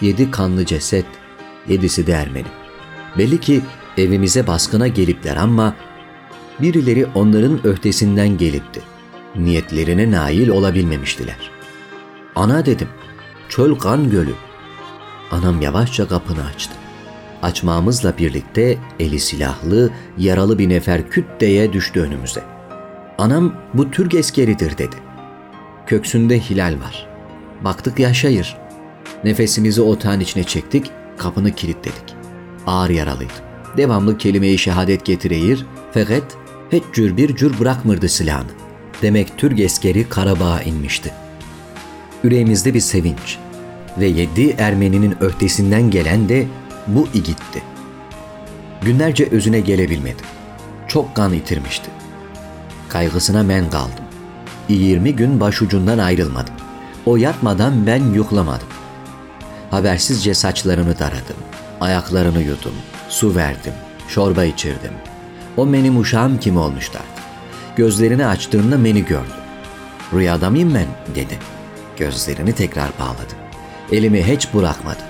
yedi 0.00 0.30
kanlı 0.30 0.66
ceset, 0.66 1.06
yedisi 1.68 2.06
de 2.06 2.12
Ermeni. 2.12 2.46
Belli 3.18 3.40
ki 3.40 3.62
evimize 3.96 4.46
baskına 4.46 4.88
gelipler 4.88 5.36
ama 5.36 5.74
birileri 6.60 7.06
onların 7.14 7.66
öhtesinden 7.66 8.38
gelipti. 8.38 8.80
Niyetlerine 9.36 10.10
nail 10.10 10.48
olabilmemiştiler. 10.48 11.50
Ana 12.36 12.66
dedim, 12.66 12.88
çöl 13.48 13.74
kan 13.74 14.10
gölü. 14.10 14.34
Anam 15.30 15.60
yavaşça 15.60 16.08
kapını 16.08 16.44
açtı. 16.44 16.79
Açmamızla 17.42 18.18
birlikte 18.18 18.78
eli 19.00 19.20
silahlı, 19.20 19.90
yaralı 20.18 20.58
bir 20.58 20.68
nefer 20.68 21.10
küt 21.10 21.24
diye 21.40 21.72
düştü 21.72 22.00
önümüze. 22.00 22.42
Anam 23.18 23.54
bu 23.74 23.90
Türk 23.90 24.14
eskeridir 24.14 24.78
dedi. 24.78 24.96
Köksünde 25.86 26.40
hilal 26.40 26.74
var. 26.80 27.06
Baktık 27.64 27.98
yaşayır. 27.98 28.56
Nefesimizi 29.24 29.82
otağın 29.82 30.20
içine 30.20 30.44
çektik, 30.44 30.90
kapını 31.18 31.52
kilitledik. 31.52 32.14
Ağır 32.66 32.90
yaralıydı. 32.90 33.32
Devamlı 33.76 34.18
kelime-i 34.18 34.58
şehadet 34.58 35.04
getireyir, 35.04 35.66
fakat 35.92 36.22
hiç 36.72 36.82
cür 36.92 37.16
bir 37.16 37.36
cür 37.36 37.58
bırakmırdı 37.58 38.08
silahını. 38.08 38.50
Demek 39.02 39.38
Türk 39.38 39.60
eskeri 39.60 40.08
Karabağ'a 40.08 40.62
inmişti. 40.62 41.12
Yüreğimizde 42.24 42.74
bir 42.74 42.80
sevinç 42.80 43.38
ve 43.98 44.06
yedi 44.06 44.50
Ermeninin 44.58 45.14
öhtesinden 45.20 45.90
gelen 45.90 46.28
de 46.28 46.46
bu 46.86 47.08
igitti. 47.14 47.62
Günlerce 48.82 49.28
özüne 49.30 49.60
gelebilmedi. 49.60 50.22
Çok 50.88 51.14
kan 51.14 51.32
itirmişti. 51.32 51.90
Kaygısına 52.88 53.42
men 53.42 53.70
kaldım. 53.70 54.04
20 54.68 55.16
gün 55.16 55.40
başucundan 55.40 55.98
ayrılmadım. 55.98 56.54
O 57.06 57.16
yatmadan 57.16 57.86
ben 57.86 58.04
yuklamadım. 58.04 58.68
Habersizce 59.70 60.34
saçlarını 60.34 60.98
daradım. 60.98 61.36
Ayaklarını 61.80 62.42
yudum. 62.42 62.74
Su 63.08 63.34
verdim. 63.34 63.72
Çorba 64.08 64.44
içirdim. 64.44 64.92
O 65.56 65.72
benim 65.72 65.98
uşağım 65.98 66.38
kim 66.40 66.56
olmuştu. 66.56 66.98
Gözlerini 67.76 68.26
açtığında 68.26 68.84
beni 68.84 69.04
gördü. 69.04 69.34
Rüyada 70.12 70.50
mıyım 70.50 70.74
ben 70.74 71.14
dedi. 71.14 71.38
Gözlerini 71.96 72.52
tekrar 72.52 72.90
bağladı. 73.00 73.34
Elimi 73.92 74.22
hiç 74.22 74.54
bırakmadı. 74.54 75.09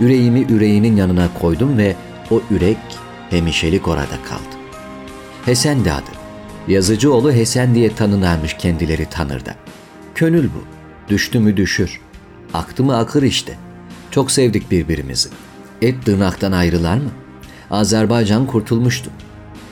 Yüreğimi 0.00 0.40
yüreğinin 0.40 0.96
yanına 0.96 1.28
koydum 1.40 1.78
ve 1.78 1.96
o 2.30 2.42
yürek 2.50 2.78
hemişelik 3.30 3.88
orada 3.88 4.22
kaldı. 4.28 4.56
Hesen 5.44 5.84
de 5.84 5.92
adı. 5.92 6.10
Yazıcıoğlu 6.68 7.32
Hesen 7.32 7.74
diye 7.74 7.94
tanınarmış 7.94 8.54
kendileri 8.54 9.06
tanırda. 9.06 9.54
Könül 10.14 10.44
bu. 10.44 10.64
Düştü 11.08 11.40
mü 11.40 11.56
düşür. 11.56 12.00
Aktı 12.54 12.84
mı 12.84 12.96
akır 12.96 13.22
işte. 13.22 13.54
Çok 14.10 14.30
sevdik 14.30 14.70
birbirimizi. 14.70 15.28
Et 15.82 16.04
tırnaktan 16.04 16.52
ayrılar 16.52 16.96
mı? 16.96 17.10
Azerbaycan 17.70 18.46
kurtulmuştu. 18.46 19.10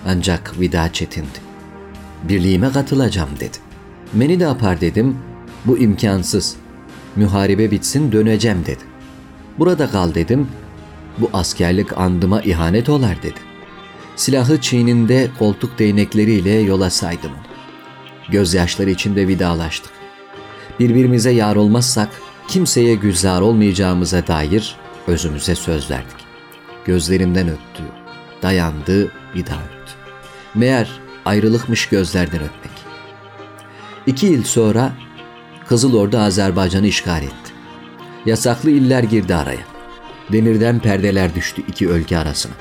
Ancak 0.07 0.61
vida 0.61 0.93
çetindi. 0.93 1.39
Birliğime 2.23 2.73
katılacağım 2.73 3.31
dedi. 3.41 3.59
Beni 4.13 4.41
de 4.41 4.45
yapar 4.45 4.81
dedim. 4.81 5.17
Bu 5.65 5.79
imkansız. 5.79 6.57
Müharibe 7.17 7.71
bitsin 7.71 8.13
döneceğim 8.13 8.67
dedi. 8.67 8.92
Burada 9.59 9.91
kal 9.91 10.15
dedim. 10.15 10.49
Bu 11.19 11.31
askerlik 11.33 11.99
andıma 11.99 12.41
ihanet 12.41 12.89
olar 12.89 13.23
dedi. 13.23 13.41
Silahı 14.17 14.61
çiğninde 14.61 15.29
koltuk 15.39 15.79
değnekleriyle 15.79 16.51
yola 16.51 16.91
saydım 16.91 17.31
onu. 17.31 17.53
Gözyaşları 18.31 18.91
içinde 18.91 19.29
vidalaştık. 19.29 19.93
Birbirimize 20.81 21.31
yar 21.31 21.57
olmazsak 21.57 22.09
kimseye 22.49 22.95
güzar 22.95 23.41
olmayacağımıza 23.41 24.27
dair 24.27 24.77
özümüze 25.07 25.55
söz 25.55 25.91
verdik. 25.91 26.17
Gözlerimden 26.85 27.49
öttü, 27.49 27.83
dayandı, 28.43 29.11
bir 29.35 29.47
daha 29.47 29.61
öptü. 29.61 29.93
Meğer 30.55 30.91
ayrılıkmış 31.25 31.89
gözlerden 31.89 32.41
öpmek. 32.41 32.73
İki 34.07 34.27
yıl 34.27 34.45
sonra 34.45 34.93
Kızıl 35.69 35.95
Ordu 35.95 36.19
Azerbaycan'ı 36.19 36.87
işgal 36.87 37.23
etti. 37.23 37.52
Yasaklı 38.27 38.71
iller 38.71 39.03
girdi 39.03 39.35
araya. 39.35 39.67
Demirden 40.33 40.79
perdeler 40.79 41.35
düştü 41.35 41.63
iki 41.69 41.87
ülke 41.87 42.19
arasına. 42.19 42.53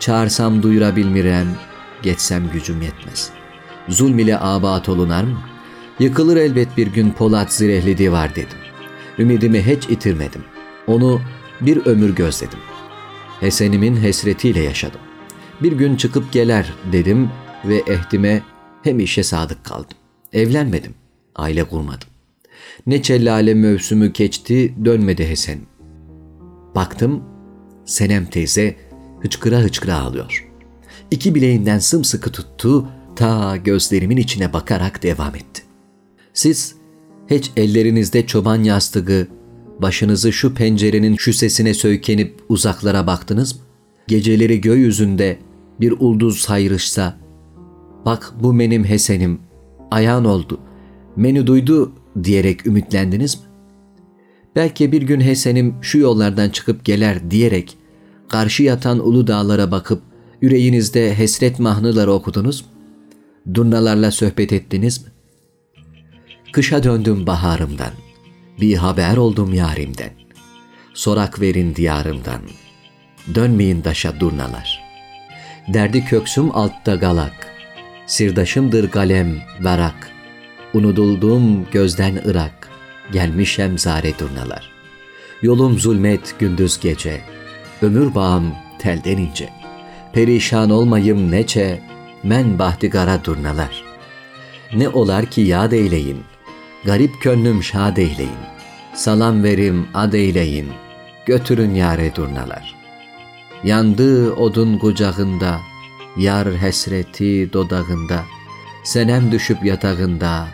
Çağırsam 0.00 0.62
duyurabilmirem, 0.62 1.46
geçsem 2.02 2.50
gücüm 2.52 2.82
yetmez. 2.82 3.30
Zulm 3.88 4.18
ile 4.18 4.38
abat 4.38 4.88
olunar 4.88 5.24
mı? 5.24 5.38
Yıkılır 5.98 6.36
elbet 6.36 6.76
bir 6.76 6.86
gün 6.86 7.10
Polat 7.10 7.52
zirehlidi 7.52 8.12
var 8.12 8.34
dedim. 8.34 8.58
Ümidimi 9.18 9.66
hiç 9.66 9.84
itirmedim. 9.90 10.44
Onu 10.86 11.20
bir 11.60 11.86
ömür 11.86 12.14
gözledim. 12.14 12.58
Hesenimin 13.40 13.96
hesretiyle 13.96 14.60
yaşadım. 14.60 15.00
Bir 15.62 15.72
gün 15.72 15.96
çıkıp 15.96 16.32
geler 16.32 16.72
dedim 16.92 17.30
ve 17.64 17.82
ehdime 17.86 18.42
hem 18.82 19.00
işe 19.00 19.22
sadık 19.22 19.64
kaldım. 19.64 19.96
Evlenmedim, 20.32 20.94
aile 21.36 21.64
kurmadım. 21.64 22.11
Ne 22.86 23.02
çellale 23.02 23.54
mevsümü 23.54 24.12
geçti 24.12 24.74
dönmedi 24.84 25.28
Hesen. 25.28 25.58
Baktım 26.74 27.22
Senem 27.84 28.26
teyze 28.26 28.76
hıçkıra 29.20 29.58
hıçkıra 29.58 29.96
ağlıyor. 29.96 30.48
İki 31.10 31.34
bileğinden 31.34 31.78
sımsıkı 31.78 32.32
tuttu 32.32 32.88
ta 33.16 33.56
gözlerimin 33.56 34.16
içine 34.16 34.52
bakarak 34.52 35.02
devam 35.02 35.34
etti. 35.34 35.62
Siz 36.32 36.74
hiç 37.30 37.50
ellerinizde 37.56 38.26
çoban 38.26 38.62
yastığı, 38.64 39.28
başınızı 39.78 40.32
şu 40.32 40.54
pencerenin 40.54 41.16
şüsesine 41.16 41.74
söykenip 41.74 42.40
uzaklara 42.48 43.06
baktınız 43.06 43.54
mı? 43.54 43.60
Geceleri 44.08 44.60
gökyüzünde 44.60 45.38
bir 45.80 45.92
ulduz 45.92 46.38
sayrışsa, 46.38 47.18
bak 48.04 48.32
bu 48.42 48.58
benim 48.58 48.84
Hesenim, 48.84 49.40
ayağın 49.90 50.24
oldu, 50.24 50.60
beni 51.16 51.46
duydu 51.46 51.92
diyerek 52.24 52.66
ümitlendiniz 52.66 53.34
mi? 53.34 53.42
Belki 54.56 54.92
bir 54.92 55.02
gün 55.02 55.20
Hesenim 55.20 55.74
şu 55.82 55.98
yollardan 55.98 56.50
çıkıp 56.50 56.84
geler 56.84 57.30
diyerek 57.30 57.76
karşı 58.28 58.62
yatan 58.62 58.98
ulu 58.98 59.26
dağlara 59.26 59.70
bakıp 59.70 60.02
yüreğinizde 60.40 61.18
hesret 61.18 61.58
mahnıları 61.58 62.12
okudunuz 62.12 62.62
mu? 62.62 62.68
Durnalarla 63.54 64.10
sohbet 64.10 64.52
ettiniz 64.52 65.04
mi? 65.04 65.08
Kışa 66.52 66.82
döndüm 66.82 67.26
baharımdan, 67.26 67.92
bir 68.60 68.76
haber 68.76 69.16
oldum 69.16 69.54
yarimden. 69.54 70.10
Sorak 70.94 71.40
verin 71.40 71.74
diyarımdan, 71.74 72.40
dönmeyin 73.34 73.84
daşa 73.84 74.20
durnalar. 74.20 74.82
Derdi 75.68 76.04
köksüm 76.04 76.56
altta 76.56 76.94
galak, 76.94 77.48
sirdaşımdır 78.06 78.90
galem, 78.90 79.38
varak. 79.60 80.11
Unutuldum 80.74 81.66
gözden 81.72 82.16
ırak, 82.28 82.68
gelmişem 83.12 83.78
zare 83.78 84.18
durnalar. 84.18 84.70
Yolum 85.42 85.78
zulmet 85.78 86.34
gündüz 86.38 86.80
gece, 86.80 87.20
ömür 87.82 88.14
bağım 88.14 88.54
telden 88.78 89.16
ince. 89.16 89.48
Perişan 90.12 90.70
olmayım 90.70 91.30
neçe, 91.30 91.82
men 92.22 92.58
bahtigara 92.58 93.24
durnalar. 93.24 93.84
Ne 94.74 94.88
olar 94.88 95.26
ki 95.26 95.40
yad 95.40 95.72
eyleyin, 95.72 96.22
garip 96.84 97.20
könlüm 97.20 97.62
şad 97.62 97.96
eyleyin. 97.96 98.42
Salam 98.94 99.42
verim 99.42 99.88
ad 99.94 100.12
eyleyin, 100.12 100.68
götürün 101.26 101.74
yare 101.74 102.14
durnalar. 102.14 102.74
Yandı 103.64 104.32
odun 104.32 104.78
kucağında, 104.78 105.60
yar 106.16 106.56
hesreti 106.56 107.52
dodağında, 107.52 108.24
senem 108.84 109.32
düşüp 109.32 109.64
yatağında, 109.64 110.46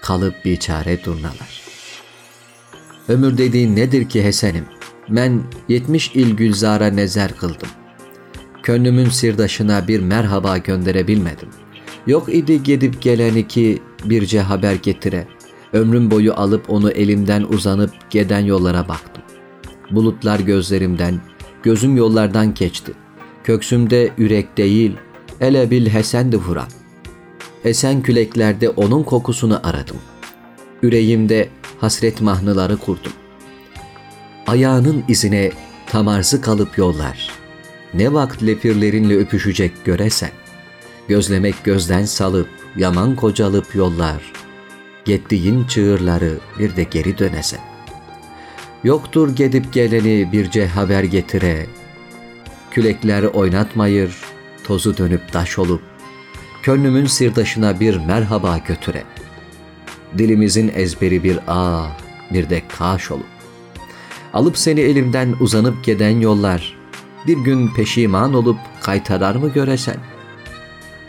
kalıp 0.00 0.44
bir 0.44 0.56
çare 0.56 1.04
durnalar. 1.04 1.62
Ömür 3.08 3.38
dediğin 3.38 3.76
nedir 3.76 4.08
ki 4.08 4.24
Hesenim? 4.24 4.64
Ben 5.08 5.42
yetmiş 5.68 6.10
il 6.14 6.30
gülzara 6.30 6.86
nezer 6.86 7.36
kıldım. 7.36 7.68
Könlümün 8.62 9.08
sirdaşına 9.08 9.88
bir 9.88 10.00
merhaba 10.00 10.58
gönderebilmedim. 10.58 11.48
Yok 12.06 12.34
idi 12.34 12.62
gidip 12.62 13.02
geleni 13.02 13.48
ki 13.48 13.82
birce 14.04 14.40
haber 14.40 14.74
getire. 14.74 15.26
Ömrüm 15.72 16.10
boyu 16.10 16.34
alıp 16.34 16.70
onu 16.70 16.90
elimden 16.90 17.42
uzanıp 17.42 17.90
geden 18.10 18.40
yollara 18.40 18.88
baktım. 18.88 19.22
Bulutlar 19.90 20.40
gözlerimden, 20.40 21.20
gözüm 21.62 21.96
yollardan 21.96 22.54
geçti. 22.54 22.92
Köksümde 23.44 24.10
yürek 24.18 24.56
değil, 24.56 24.96
ele 25.40 25.70
bil 25.70 25.86
Hesendi 25.86 26.36
vuran. 26.36 26.68
Esen 27.64 28.02
küleklerde 28.02 28.68
onun 28.68 29.02
kokusunu 29.02 29.60
aradım. 29.64 29.96
Yüreğimde 30.82 31.48
hasret 31.78 32.20
mahnıları 32.20 32.76
kurdum. 32.76 33.12
Ayağının 34.46 35.04
izine 35.08 35.52
tamarsı 35.86 36.40
kalıp 36.40 36.78
yollar. 36.78 37.30
Ne 37.94 38.12
vakt 38.12 38.42
lepirlerinle 38.42 39.16
öpüşecek 39.16 39.84
göresen. 39.84 40.30
Gözlemek 41.08 41.64
gözden 41.64 42.04
salıp, 42.04 42.48
yaman 42.76 43.16
kocalıp 43.16 43.74
yollar. 43.74 44.32
Gettiğin 45.04 45.64
çığırları 45.64 46.38
bir 46.58 46.76
de 46.76 46.82
geri 46.82 47.18
dönesen. 47.18 47.60
Yoktur 48.84 49.36
gedip 49.36 49.72
geleni 49.72 50.32
birce 50.32 50.66
haber 50.66 51.04
getire. 51.04 51.66
Külekler 52.70 53.22
oynatmayır, 53.22 54.16
tozu 54.64 54.96
dönüp 54.96 55.32
taş 55.32 55.58
olup, 55.58 55.82
Könlümün 56.62 57.06
sirdaşına 57.06 57.80
bir 57.80 57.96
merhaba 57.96 58.58
götüre. 58.58 59.02
Dilimizin 60.18 60.72
ezberi 60.74 61.24
bir 61.24 61.38
a, 61.46 61.86
bir 62.32 62.50
de 62.50 62.62
kaş 62.78 63.10
olup. 63.10 63.26
Alıp 64.32 64.58
seni 64.58 64.80
elimden 64.80 65.34
uzanıp 65.40 65.84
giden 65.84 66.20
yollar, 66.20 66.76
bir 67.26 67.38
gün 67.38 67.74
peşiman 67.74 68.34
olup 68.34 68.56
kaytarar 68.80 69.34
mı 69.34 69.48
göresen? 69.48 69.96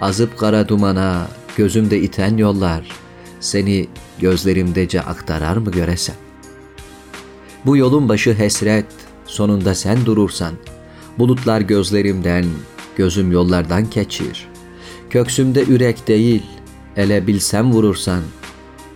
Azıp 0.01 0.37
kara 0.37 0.67
dumana, 0.67 1.27
gözümde 1.57 1.99
iten 1.99 2.37
yollar, 2.37 2.91
seni 3.39 3.87
gözlerimdece 4.19 5.01
aktarar 5.01 5.57
mı 5.57 5.71
göresen? 5.71 6.15
Bu 7.65 7.77
yolun 7.77 8.09
başı 8.09 8.33
hesret, 8.33 8.85
sonunda 9.25 9.75
sen 9.75 10.05
durursan, 10.05 10.53
bulutlar 11.19 11.61
gözlerimden, 11.61 12.45
gözüm 12.97 13.31
yollardan 13.31 13.89
keçir. 13.89 14.50
Köksümde 15.11 15.63
ürek 15.63 16.07
değil, 16.07 16.43
ele 16.97 17.27
bilsem 17.27 17.71
vurursan, 17.71 18.21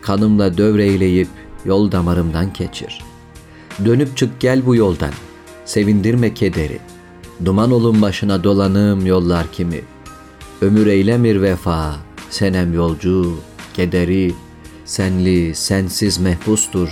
kanımla 0.02 0.58
dövreyleyip 0.58 1.28
yol 1.66 1.92
damarımdan 1.92 2.54
keçir. 2.54 3.04
Dönüp 3.86 4.18
çık 4.18 4.40
gel 4.40 4.66
bu 4.66 4.76
yoldan, 4.76 5.12
sevindirme 5.66 6.34
kederi. 6.34 6.80
Duman 7.46 7.72
olun 7.72 8.02
başına 8.02 8.44
dolanım 8.44 9.06
yollar 9.06 9.52
kimi. 9.52 9.82
Ömür 10.62 10.88
eylemir 10.88 11.42
vefa, 11.42 11.96
senem 12.30 12.74
yolcu, 12.74 13.38
kederi, 13.74 14.34
senli, 14.86 15.56
sensiz 15.56 16.18
mehpustur, 16.18 16.90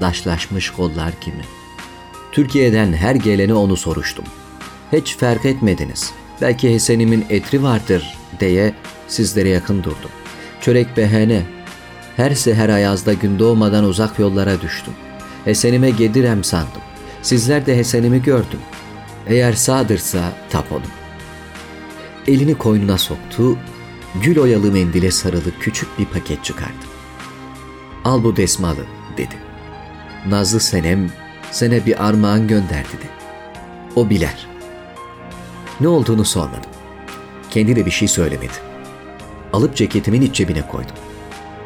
daşlaşmış 0.00 0.70
kollar 0.70 1.12
kimi. 1.20 1.44
Türkiye'den 2.32 2.92
her 2.92 3.14
geleni 3.14 3.54
onu 3.54 3.76
soruştum. 3.76 4.24
Hiç 4.92 5.16
fark 5.16 5.44
etmediniz. 5.44 6.12
Belki 6.40 6.74
Hesen'imin 6.74 7.24
etri 7.30 7.62
vardır 7.62 8.19
diye 8.40 8.74
sizlere 9.08 9.48
yakın 9.48 9.78
durdum. 9.82 10.10
Çörek 10.60 10.96
behene, 10.96 11.42
her 12.16 12.34
seher 12.34 12.68
ayazda 12.68 13.12
gün 13.12 13.38
doğmadan 13.38 13.84
uzak 13.84 14.18
yollara 14.18 14.60
düştüm. 14.60 14.94
Hesenime 15.44 15.90
gedirem 15.90 16.44
sandım. 16.44 16.82
Sizler 17.22 17.66
de 17.66 17.76
Hesenimi 17.76 18.22
gördüm. 18.22 18.60
Eğer 19.26 19.52
sağdırsa 19.52 20.32
tap 20.50 20.72
olun. 20.72 20.82
Elini 22.26 22.54
koynuna 22.54 22.98
soktu, 22.98 23.58
gül 24.22 24.38
oyalı 24.38 24.72
mendile 24.72 25.10
sarılı 25.10 25.58
küçük 25.60 25.98
bir 25.98 26.04
paket 26.04 26.44
çıkardı. 26.44 26.86
Al 28.04 28.24
bu 28.24 28.36
desmalı 28.36 28.86
dedi. 29.16 29.34
Nazlı 30.28 30.60
senem 30.60 31.10
sene 31.50 31.86
bir 31.86 32.08
armağan 32.08 32.48
gönderdi 32.48 32.92
de. 32.92 33.10
O 33.96 34.10
biler. 34.10 34.46
Ne 35.80 35.88
olduğunu 35.88 36.24
sormadım. 36.24 36.70
Kendi 37.50 37.76
de 37.76 37.86
bir 37.86 37.90
şey 37.90 38.08
söylemedi. 38.08 38.52
Alıp 39.52 39.76
ceketimin 39.76 40.22
iç 40.22 40.34
cebine 40.34 40.66
koydum. 40.66 40.96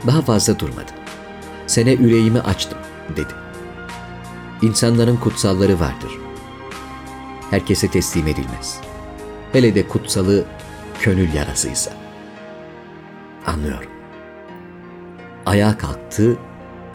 Daha 0.06 0.22
fazla 0.22 0.58
durmadı. 0.58 0.90
Sene 1.66 1.90
yüreğimi 1.90 2.40
açtım 2.40 2.78
dedi. 3.16 3.34
İnsanların 4.62 5.16
kutsalları 5.16 5.80
vardır. 5.80 6.10
Herkese 7.50 7.88
teslim 7.88 8.26
edilmez. 8.26 8.80
Hele 9.52 9.74
de 9.74 9.88
kutsalı 9.88 10.44
könül 11.00 11.34
yarasıysa. 11.34 11.92
Anlıyorum. 13.46 13.90
Ayağa 15.46 15.78
kalktı, 15.78 16.36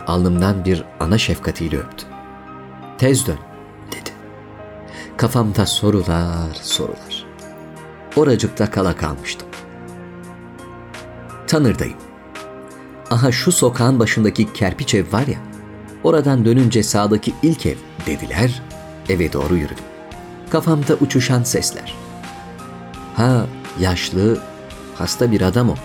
alnımdan 0.08 0.66
bir 0.66 0.84
ana 1.00 1.18
şefkatiyle 1.18 1.78
öptü. 1.78 2.06
Tez 2.98 3.28
dön 3.28 3.40
dedi. 3.92 4.10
Kafamda 5.18 5.66
sorular 5.66 6.54
sorular. 6.62 7.09
Oracıkta 8.16 8.72
kala 8.72 8.96
kalmıştım. 8.96 9.48
Tanırdayım. 11.48 11.98
Aha 13.10 13.32
şu 13.32 13.52
sokağın 13.52 14.00
başındaki 14.00 14.54
kerpiç 14.54 14.96
ev 14.96 15.12
var 15.12 15.28
ya, 15.28 15.40
oradan 16.04 16.46
dönünce 16.46 16.84
sağdaki 16.84 17.34
ilk 17.44 17.66
ev 17.66 17.76
dediler, 18.06 18.62
eve 19.10 19.34
doğru 19.34 19.56
yürüdüm. 19.56 19.86
Kafamda 20.50 20.94
uçuşan 20.96 21.44
sesler. 21.44 21.96
Ha 23.16 23.46
yaşlı, 23.80 24.40
hasta 24.96 25.32
bir 25.32 25.42
adam 25.42 25.70
o. 25.70 25.76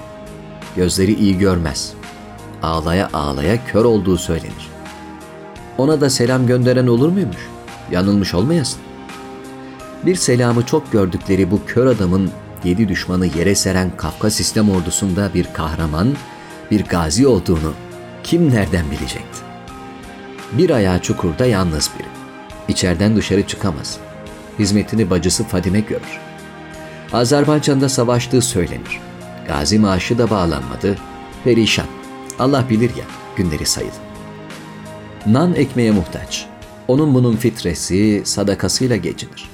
Gözleri 0.77 1.15
iyi 1.15 1.39
görmez. 1.39 1.93
Ağlaya 2.63 3.09
ağlaya 3.13 3.67
kör 3.67 3.85
olduğu 3.85 4.19
söylenir. 4.19 4.71
Ona 5.79 6.01
da 6.01 6.11
selam 6.11 6.47
gönderen 6.47 6.87
olur 6.87 7.09
muymuş? 7.09 7.49
Yanılmış 7.91 8.35
olmayasın. 8.35 8.81
Bir 10.07 10.15
selamı 10.15 10.67
çok 10.67 10.93
gördükleri 10.93 11.51
bu 11.51 11.61
kör 11.67 11.87
adamın 11.87 12.31
yedi 12.65 12.89
düşmanı 12.89 13.27
yere 13.27 13.55
seren 13.55 13.97
Kafka 13.97 14.31
sistem 14.31 14.71
ordusunda 14.71 15.35
bir 15.35 15.47
kahraman, 15.53 16.17
bir 16.71 16.85
gazi 16.85 17.27
olduğunu 17.27 17.73
kim 18.25 18.51
nereden 18.51 18.91
bilecekti? 18.91 19.41
Bir 20.53 20.71
ayağı 20.71 20.99
çukurda 21.03 21.47
yalnız 21.47 21.91
biri. 21.99 22.09
İçeriden 22.69 23.17
dışarı 23.17 23.47
çıkamaz. 23.47 23.99
Hizmetini 24.59 25.11
bacısı 25.11 25.45
Fadime 25.45 25.81
görür. 25.81 26.21
Azerbaycan'da 27.13 27.89
savaştığı 27.89 28.43
söylenir. 28.43 29.01
Gazi 29.49 29.79
maaşı 29.79 30.19
da 30.19 30.31
bağlanmadı. 30.31 30.99
Perişan. 31.45 31.87
Allah 32.39 32.65
bilir 32.71 32.91
ya 32.97 33.05
günleri 33.37 33.67
sayılı. 33.67 33.93
Nan 35.27 35.55
ekmeğe 35.55 35.91
muhtaç. 35.91 36.47
Onun 36.89 37.15
bunun 37.15 37.37
fitresi, 37.37 38.23
sadakasıyla 38.25 38.97
geçinir. 38.97 39.54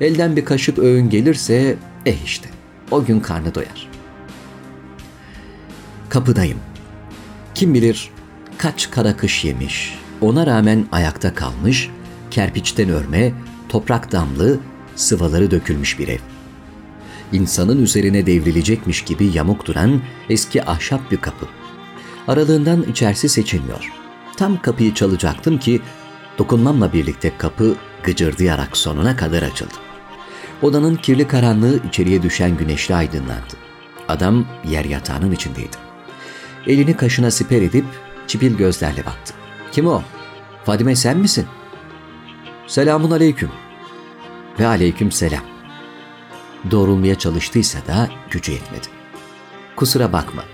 Elden 0.00 0.36
bir 0.36 0.44
kaşık 0.44 0.78
öğün 0.78 1.10
gelirse 1.10 1.76
eh 2.06 2.24
işte 2.24 2.48
o 2.90 3.04
gün 3.04 3.20
karnı 3.20 3.54
doyar. 3.54 3.88
Kapıdayım. 6.08 6.58
Kim 7.54 7.74
bilir 7.74 8.10
kaç 8.58 8.90
kara 8.90 9.16
kış 9.16 9.44
yemiş, 9.44 9.98
ona 10.20 10.46
rağmen 10.46 10.86
ayakta 10.92 11.34
kalmış, 11.34 11.90
kerpiçten 12.30 12.88
örme, 12.88 13.32
toprak 13.68 14.12
damlı, 14.12 14.58
sıvaları 14.96 15.50
dökülmüş 15.50 15.98
bir 15.98 16.08
ev. 16.08 16.18
İnsanın 17.32 17.82
üzerine 17.82 18.26
devrilecekmiş 18.26 19.02
gibi 19.02 19.30
yamuk 19.34 19.66
duran 19.66 20.02
eski 20.28 20.64
ahşap 20.64 21.10
bir 21.10 21.16
kapı. 21.16 21.46
Aralığından 22.28 22.82
içerisi 22.82 23.28
seçilmiyor. 23.28 23.92
Tam 24.36 24.62
kapıyı 24.62 24.94
çalacaktım 24.94 25.58
ki 25.58 25.80
dokunmamla 26.38 26.92
birlikte 26.92 27.38
kapı 27.38 27.76
gıcırdayarak 28.02 28.76
sonuna 28.76 29.16
kadar 29.16 29.42
açıldı. 29.42 29.74
Odanın 30.62 30.96
kirli 30.96 31.28
karanlığı 31.28 31.80
içeriye 31.88 32.22
düşen 32.22 32.56
güneşle 32.56 32.94
aydınlandı. 32.94 33.54
Adam 34.08 34.46
yer 34.64 34.84
yatağının 34.84 35.32
içindeydi. 35.32 35.76
Elini 36.66 36.96
kaşına 36.96 37.30
siper 37.30 37.62
edip 37.62 37.84
çipil 38.26 38.56
gözlerle 38.56 39.06
baktı. 39.06 39.34
Kim 39.72 39.86
o? 39.86 40.02
Fadime 40.64 40.96
sen 40.96 41.18
misin? 41.18 41.46
Selamun 42.66 43.10
aleyküm. 43.10 43.50
Ve 44.60 44.66
aleyküm 44.66 45.12
selam. 45.12 45.44
Doğrulmaya 46.70 47.14
çalıştıysa 47.14 47.78
da 47.86 48.08
gücü 48.30 48.52
yetmedi. 48.52 48.86
Kusura 49.76 50.12
bakma. 50.12 50.44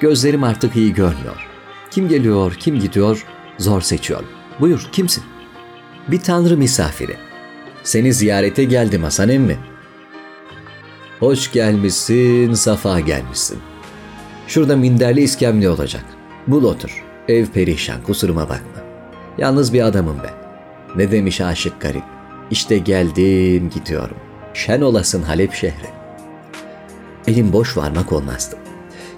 Gözlerim 0.00 0.44
artık 0.44 0.76
iyi 0.76 0.94
görmüyor. 0.94 1.48
Kim 1.90 2.08
geliyor, 2.08 2.54
kim 2.54 2.80
gidiyor 2.80 3.26
zor 3.58 3.80
seçiyorum. 3.80 4.28
Buyur 4.60 4.88
kimsin? 4.92 5.24
Bir 6.08 6.20
tanrı 6.20 6.56
misafiri. 6.56 7.16
Seni 7.82 8.12
ziyarete 8.12 8.64
geldim 8.64 9.02
Hasan 9.02 9.28
emmi. 9.28 9.58
Hoş 11.20 11.52
gelmişsin, 11.52 12.54
safa 12.54 13.00
gelmişsin. 13.00 13.58
Şurada 14.48 14.76
minderli 14.76 15.20
iskemle 15.20 15.70
olacak. 15.70 16.04
Bul 16.46 16.64
otur. 16.64 17.04
Ev 17.28 17.46
perişan, 17.46 18.02
kusuruma 18.02 18.42
bakma. 18.42 18.82
Yalnız 19.38 19.72
bir 19.72 19.82
adamım 19.82 20.16
ben. 20.24 20.34
Ne 20.96 21.10
demiş 21.10 21.40
aşık 21.40 21.80
garip. 21.80 22.02
İşte 22.50 22.78
geldim, 22.78 23.70
gidiyorum. 23.70 24.16
Şen 24.54 24.80
olasın 24.80 25.22
Halep 25.22 25.54
şehri. 25.54 25.88
Elim 27.26 27.52
boş 27.52 27.76
varmak 27.76 28.12
olmazdı. 28.12 28.56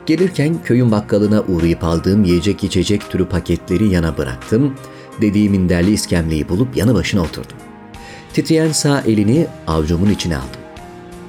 Gelirken 0.07 0.63
köyün 0.65 0.91
bakkalına 0.91 1.43
uğrayıp 1.43 1.85
aldığım 1.85 2.25
yiyecek 2.25 2.65
içecek 2.65 3.11
türü 3.11 3.29
paketleri 3.29 3.89
yana 3.89 4.19
bıraktım. 4.19 4.75
Dediğim 5.21 5.53
minderli 5.53 5.91
iskemleyi 5.91 6.49
bulup 6.49 6.77
yanı 6.77 6.95
başına 6.95 7.21
oturdum. 7.23 7.57
Titreyen 8.33 8.73
sağ 8.73 9.01
elini 9.01 9.47
avcumun 9.67 10.11
içine 10.11 10.37
aldım. 10.37 10.61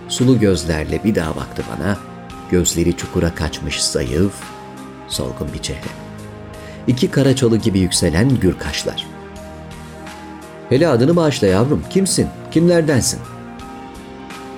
Sulu 0.08 0.40
gözlerle 0.40 1.04
bir 1.04 1.16
daha 1.16 1.36
baktı 1.36 1.64
bana. 1.72 1.98
Gözleri 2.52 2.98
çukura 2.98 3.36
kaçmış 3.36 3.84
zayıf, 3.84 4.34
solgun 5.08 5.48
bir 5.54 5.62
çehre. 5.62 5.90
İki 6.88 7.12
kara 7.12 7.36
çalı 7.36 7.58
gibi 7.58 7.80
yükselen 7.80 8.40
gür 8.40 8.60
kaşlar. 8.60 9.08
Hele 10.70 10.88
adını 10.88 11.16
bağışla 11.16 11.48
yavrum. 11.48 11.84
Kimsin? 11.90 12.28
Kimlerdensin? 12.52 13.20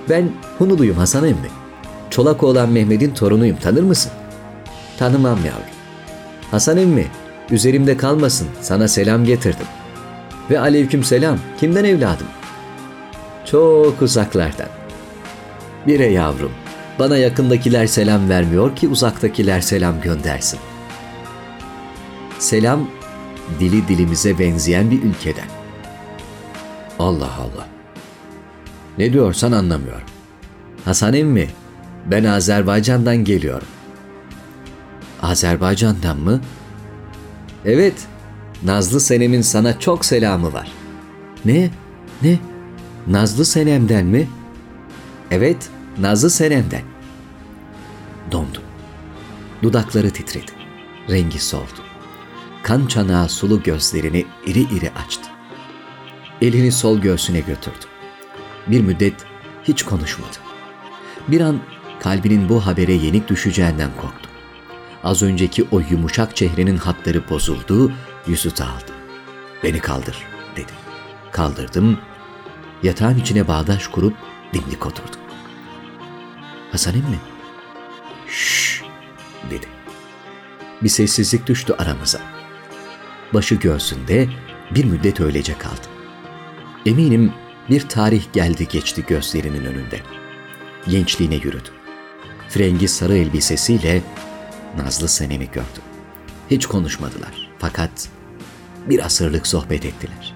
Ben 0.10 0.30
Hunuluyum 0.58 0.98
Hasan 0.98 1.26
emmi. 1.26 1.50
Çolak 2.10 2.44
olan 2.44 2.70
Mehmet'in 2.70 3.14
torunuyum. 3.14 3.58
Tanır 3.58 3.84
mısın? 3.84 4.12
Tanımam 4.98 5.38
yavrum. 5.38 5.76
Hasan 6.52 6.78
emmi, 6.78 7.08
üzerimde 7.52 7.98
kalmasın. 7.98 8.48
Sana 8.62 8.88
selam 8.88 9.26
getirdim. 9.26 9.66
Ve 10.50 10.60
aleyküm 10.60 11.04
selam. 11.04 11.38
Kimden 11.60 11.84
evladım? 11.84 12.28
Çok 13.46 14.02
uzaklardan. 14.02 14.70
Bire 15.88 16.06
yavrum. 16.06 16.52
Bana 17.00 17.18
yakındakiler 17.18 17.88
selam 17.88 18.30
vermiyor 18.30 18.76
ki 18.76 18.88
uzaktakiler 18.88 19.62
selam 19.62 20.02
göndersin. 20.02 20.60
Selam 22.40 22.88
dili 23.60 23.88
dilimize 23.88 24.40
benzeyen 24.40 24.92
bir 24.92 25.04
ülkeden. 25.04 25.48
Allah 27.00 27.32
Allah. 27.40 27.68
Ne 28.98 29.14
diyorsan 29.14 29.52
anlamıyorum. 29.52 30.08
Hasan 30.86 31.14
emmi, 31.14 31.48
ben 32.06 32.24
Azerbaycan'dan 32.24 33.18
geliyorum. 33.18 33.68
Azerbaycan'dan 35.22 36.18
mı? 36.20 36.42
Evet, 37.66 38.08
Nazlı 38.64 39.00
Senem'in 39.00 39.42
sana 39.42 39.80
çok 39.80 40.06
selamı 40.06 40.54
var. 40.54 40.72
Ne? 41.46 41.70
Ne? 42.22 42.40
Nazlı 43.08 43.46
Senem'den 43.46 44.06
mi? 44.06 44.28
Evet, 45.32 45.70
Nazlı 45.98 46.30
Senem'den. 46.30 46.82
Dondu. 48.32 48.62
Dudakları 49.64 50.10
titredi. 50.10 50.52
Rengi 51.10 51.40
soldu. 51.40 51.84
Kan 52.64 52.88
çanağı 52.88 53.30
sulu 53.30 53.64
gözlerini 53.64 54.26
iri 54.46 54.62
iri 54.62 54.92
açtı. 55.06 55.30
Elini 56.42 56.72
sol 56.72 57.00
göğsüne 57.00 57.40
götürdü. 57.40 57.86
Bir 58.68 58.82
müddet 58.82 59.14
hiç 59.64 59.84
konuşmadı. 59.84 60.38
Bir 61.28 61.42
an 61.42 61.60
kalbinin 62.00 62.50
bu 62.50 62.66
habere 62.66 62.94
yenik 62.94 63.30
düşeceğinden 63.30 63.90
korktu. 64.02 64.29
Az 65.04 65.24
önceki 65.24 65.68
o 65.72 65.80
yumuşak 65.80 66.36
çehrenin 66.36 66.78
hatları 66.78 67.30
bozuldu, 67.30 67.92
yüzü 68.28 68.58
dağıldı. 68.58 68.92
Beni 69.64 69.80
kaldır 69.80 70.18
dedi. 70.56 70.72
Kaldırdım. 71.32 72.00
Yatağın 72.84 73.18
içine 73.18 73.48
bağdaş 73.48 73.88
kurup 73.88 74.14
dimdik 74.54 74.86
oturdum. 74.86 75.20
Hasan 76.72 76.94
emmi. 76.94 77.20
Şşş 78.28 78.84
dedi. 79.52 79.66
Bir 80.82 80.90
sessizlik 80.90 81.48
düştü 81.48 81.74
aramıza. 81.74 82.20
Başı 83.34 83.56
göğsünde 83.56 84.30
bir 84.76 84.86
müddet 84.86 85.20
öylece 85.20 85.58
kaldı. 85.58 85.88
Eminim 86.86 87.34
bir 87.70 87.82
tarih 87.82 88.24
geldi 88.34 88.68
geçti 88.68 89.04
gözlerinin 89.08 89.66
önünde. 89.66 90.00
Gençliğine 90.88 91.36
yürüdü. 91.36 91.70
Frengi 92.50 92.88
sarı 92.88 93.18
elbisesiyle 93.18 94.02
Nazlı 94.78 95.08
Senem'i 95.08 95.46
gördü. 95.52 95.80
Hiç 96.52 96.66
konuşmadılar 96.66 97.50
fakat 97.60 98.10
bir 98.90 99.06
asırlık 99.06 99.48
sohbet 99.48 99.86
ettiler. 99.86 100.36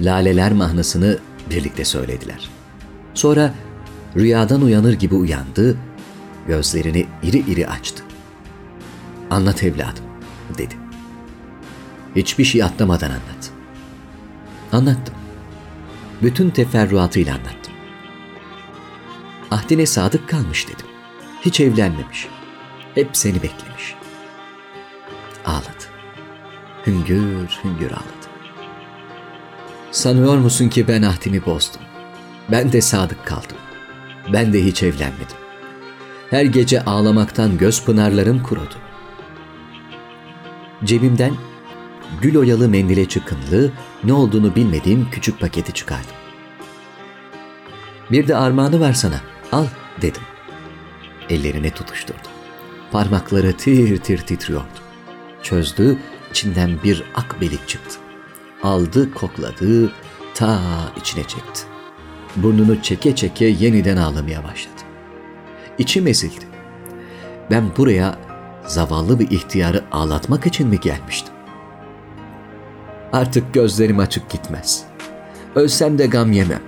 Laleler 0.00 0.52
mahnısını 0.52 1.18
birlikte 1.50 1.84
söylediler. 1.84 2.50
Sonra 3.14 3.54
rüyadan 4.16 4.62
uyanır 4.62 4.92
gibi 4.92 5.14
uyandı, 5.14 5.76
gözlerini 6.46 7.06
iri 7.22 7.38
iri 7.38 7.68
açtı. 7.68 8.02
Anlat 9.30 9.62
evladım, 9.62 10.04
dedi. 10.58 10.74
Hiçbir 12.16 12.44
şey 12.44 12.62
atlamadan 12.62 13.10
anlat. 13.10 13.50
Anlattım. 14.72 15.14
Bütün 16.22 16.50
teferruatıyla 16.50 17.34
anlattım. 17.34 17.74
Ahdine 19.50 19.86
sadık 19.86 20.28
kalmış 20.28 20.68
dedim. 20.68 20.86
Hiç 21.40 21.60
evlenmemiş. 21.60 22.28
Hep 22.94 23.08
seni 23.12 23.34
beklemiş. 23.34 23.94
Ağladı. 25.44 25.84
Hüngür 26.86 27.48
hüngür 27.64 27.90
ağladı. 27.90 28.30
Sanıyor 29.90 30.38
musun 30.38 30.68
ki 30.68 30.88
ben 30.88 31.02
ahdimi 31.02 31.46
bozdum? 31.46 31.82
Ben 32.50 32.72
de 32.72 32.80
sadık 32.80 33.26
kaldım. 33.26 33.56
Ben 34.32 34.52
de 34.52 34.64
hiç 34.64 34.82
evlenmedim. 34.82 35.36
Her 36.30 36.44
gece 36.44 36.84
ağlamaktan 36.84 37.58
göz 37.58 37.84
pınarlarım 37.84 38.42
kurudu. 38.42 38.74
Cebimden 40.84 41.34
gül 42.22 42.36
oyalı 42.36 42.68
mendile 42.68 43.08
çıkınlı, 43.08 43.72
ne 44.04 44.12
olduğunu 44.12 44.56
bilmediğim 44.56 45.10
küçük 45.10 45.40
paketi 45.40 45.72
çıkardım. 45.72 46.16
Bir 48.10 48.28
de 48.28 48.36
armağanı 48.36 48.80
var 48.80 48.92
sana, 48.92 49.20
al 49.52 49.66
dedim. 50.02 50.22
Ellerine 51.30 51.70
tutuşturdum. 51.70 52.29
Parmakları 52.92 53.56
tir 53.56 53.98
tir 53.98 54.18
titriyordu. 54.18 54.66
Çözdü, 55.42 55.98
içinden 56.30 56.82
bir 56.84 57.04
akbelik 57.14 57.68
çıktı. 57.68 57.98
Aldı, 58.62 59.14
kokladı, 59.14 59.92
ta 60.34 60.60
içine 60.96 61.22
çekti. 61.22 61.62
Burnunu 62.36 62.82
çeke 62.82 63.16
çeke 63.16 63.44
yeniden 63.44 63.96
ağlamaya 63.96 64.44
başladı. 64.44 64.82
İçim 65.78 66.06
ezildi. 66.06 66.44
Ben 67.50 67.64
buraya 67.76 68.18
zavallı 68.66 69.18
bir 69.18 69.30
ihtiyarı 69.30 69.84
ağlatmak 69.92 70.46
için 70.46 70.68
mi 70.68 70.80
gelmiştim? 70.80 71.34
Artık 73.12 73.54
gözlerim 73.54 73.98
açık 73.98 74.30
gitmez. 74.30 74.84
Ölsem 75.54 75.98
de 75.98 76.06
gam 76.06 76.32
yemem. 76.32 76.62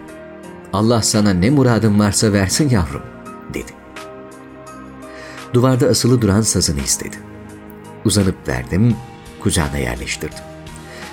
Allah 0.73 1.03
sana 1.03 1.31
ne 1.31 1.51
muradın 1.51 1.99
varsa 1.99 2.33
versin 2.33 2.69
yavrum. 2.69 3.12
Duvarda 5.53 5.87
asılı 5.87 6.23
duran 6.23 6.41
sazını 6.41 6.81
istedi. 6.81 7.17
Uzanıp 8.05 8.49
verdim, 8.49 8.97
kucağına 9.41 9.79
yerleştirdim. 9.79 10.45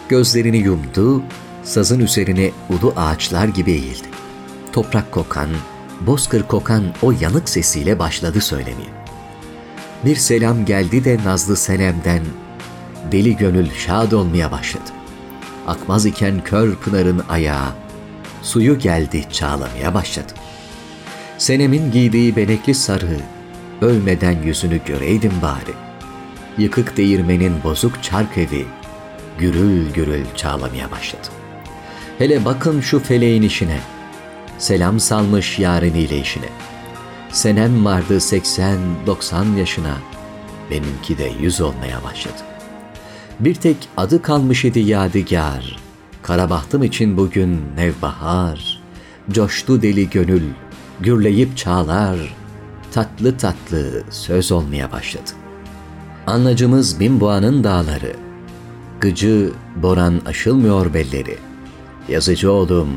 Gözlerini 0.09 0.57
yumdu, 0.57 1.23
sazın 1.63 1.99
üzerine 1.99 2.51
ulu 2.69 2.93
ağaçlar 2.97 3.47
gibi 3.47 3.71
eğildi. 3.71 4.07
Toprak 4.73 5.11
kokan, 5.11 5.49
bozkır 6.01 6.43
kokan 6.43 6.83
o 7.01 7.11
yanık 7.11 7.49
sesiyle 7.49 7.99
başladı 7.99 8.41
söylemeye. 8.41 8.89
Bir 10.05 10.15
selam 10.15 10.65
geldi 10.65 11.05
de 11.05 11.17
Nazlı 11.25 11.55
Senem'den, 11.55 12.23
deli 13.11 13.37
gönül 13.37 13.69
şad 13.71 14.11
olmaya 14.11 14.51
başladı. 14.51 14.89
Akmaz 15.67 16.05
iken 16.05 16.43
kör 16.43 16.75
pınarın 16.75 17.21
ayağı, 17.29 17.69
suyu 18.41 18.79
geldi 18.79 19.25
çağlamaya 19.31 19.93
başladı. 19.93 20.33
Senem'in 21.37 21.91
giydiği 21.91 22.35
benekli 22.35 22.75
sarı, 22.75 23.19
ölmeden 23.81 24.41
yüzünü 24.43 24.79
göreydim 24.85 25.33
bari. 25.41 25.73
Yıkık 26.57 26.97
değirmenin 26.97 27.63
bozuk 27.63 28.03
çark 28.03 28.37
evi, 28.37 28.65
gürül 29.37 29.91
gürül 29.93 30.25
çağlamaya 30.35 30.91
başladı. 30.91 31.27
Hele 32.17 32.45
bakın 32.45 32.81
şu 32.81 32.99
feleğin 32.99 33.41
işine, 33.41 33.79
selam 34.57 34.99
salmış 34.99 35.59
yariniyle 35.59 36.19
işine. 36.19 36.49
Senem 37.31 37.85
vardı 37.85 38.17
80-90 38.17 39.57
yaşına, 39.57 39.97
benimki 40.71 41.17
de 41.17 41.31
yüz 41.41 41.61
olmaya 41.61 42.03
başladı. 42.03 42.37
Bir 43.39 43.55
tek 43.55 43.77
adı 43.97 44.21
kalmış 44.21 44.65
idi 44.65 44.79
yadigar, 44.79 45.79
karabahtım 46.21 46.83
için 46.83 47.17
bugün 47.17 47.61
nevbahar, 47.75 48.81
coştu 49.31 49.81
deli 49.81 50.09
gönül, 50.09 50.43
gürleyip 50.99 51.57
çağlar, 51.57 52.38
tatlı 52.91 53.37
tatlı 53.37 54.03
söz 54.09 54.51
olmaya 54.51 54.91
başladı. 54.91 55.31
Anlacımız 56.27 56.99
Binboğa'nın 56.99 57.63
dağları, 57.63 58.15
gıcı 59.01 59.51
boran 59.75 60.21
aşılmıyor 60.25 60.93
belleri, 60.93 61.37
yazıcı 62.09 62.51
oğlum, 62.51 62.89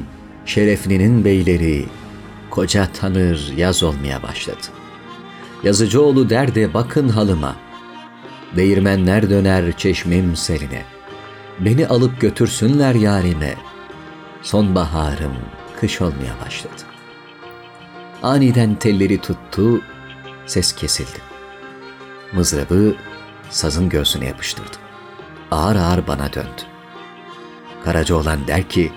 şereflinin 0.46 1.24
beyleri, 1.24 1.84
koca 2.50 2.88
tanır 3.00 3.52
yaz 3.56 3.82
olmaya 3.82 4.22
başladı. 4.22 4.66
Yazıcıoğlu 5.64 6.30
der 6.30 6.54
de 6.54 6.74
bakın 6.74 7.08
halıma, 7.08 7.56
değirmenler 8.56 9.30
döner 9.30 9.76
çeşmim 9.76 10.36
seline, 10.36 10.82
beni 11.60 11.86
alıp 11.86 12.20
götürsünler 12.20 12.94
yarime, 12.94 13.54
sonbaharım 14.42 15.32
kış 15.80 16.00
olmaya 16.00 16.34
başladı. 16.44 16.91
Aniden 18.22 18.74
telleri 18.74 19.18
tuttu, 19.18 19.82
ses 20.46 20.72
kesildi. 20.72 21.18
Mızrabı 22.32 22.96
sazın 23.50 23.88
göğsüne 23.88 24.26
yapıştırdı. 24.26 24.76
Ağır 25.50 25.76
ağır 25.76 26.06
bana 26.06 26.32
döndü. 26.32 26.62
Karaca 27.84 28.14
olan 28.14 28.46
der 28.46 28.68
ki, 28.68 28.92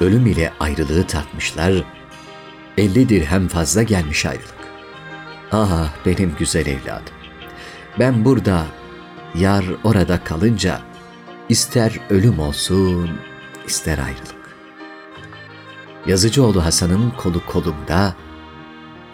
ölüm 0.00 0.26
ile 0.26 0.52
ayrılığı 0.60 1.06
tartmışlar, 1.06 1.72
elli 2.78 3.08
dirhem 3.08 3.48
fazla 3.48 3.82
gelmiş 3.82 4.26
ayrılık. 4.26 4.62
Ah 5.52 5.88
benim 6.06 6.34
güzel 6.38 6.66
evladım. 6.66 7.14
Ben 7.98 8.24
burada, 8.24 8.66
yar 9.34 9.64
orada 9.84 10.24
kalınca, 10.24 10.80
ister 11.48 12.00
ölüm 12.10 12.38
olsun, 12.38 13.10
ister 13.66 13.98
ayrılık. 13.98 14.56
Yazıcıoğlu 16.06 16.64
Hasan'ın 16.64 17.10
kolu 17.10 17.46
kolumda 17.46 18.14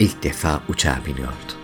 ilk 0.01 0.23
defa 0.23 0.61
uçağa 0.69 0.99
biniyordu. 1.07 1.58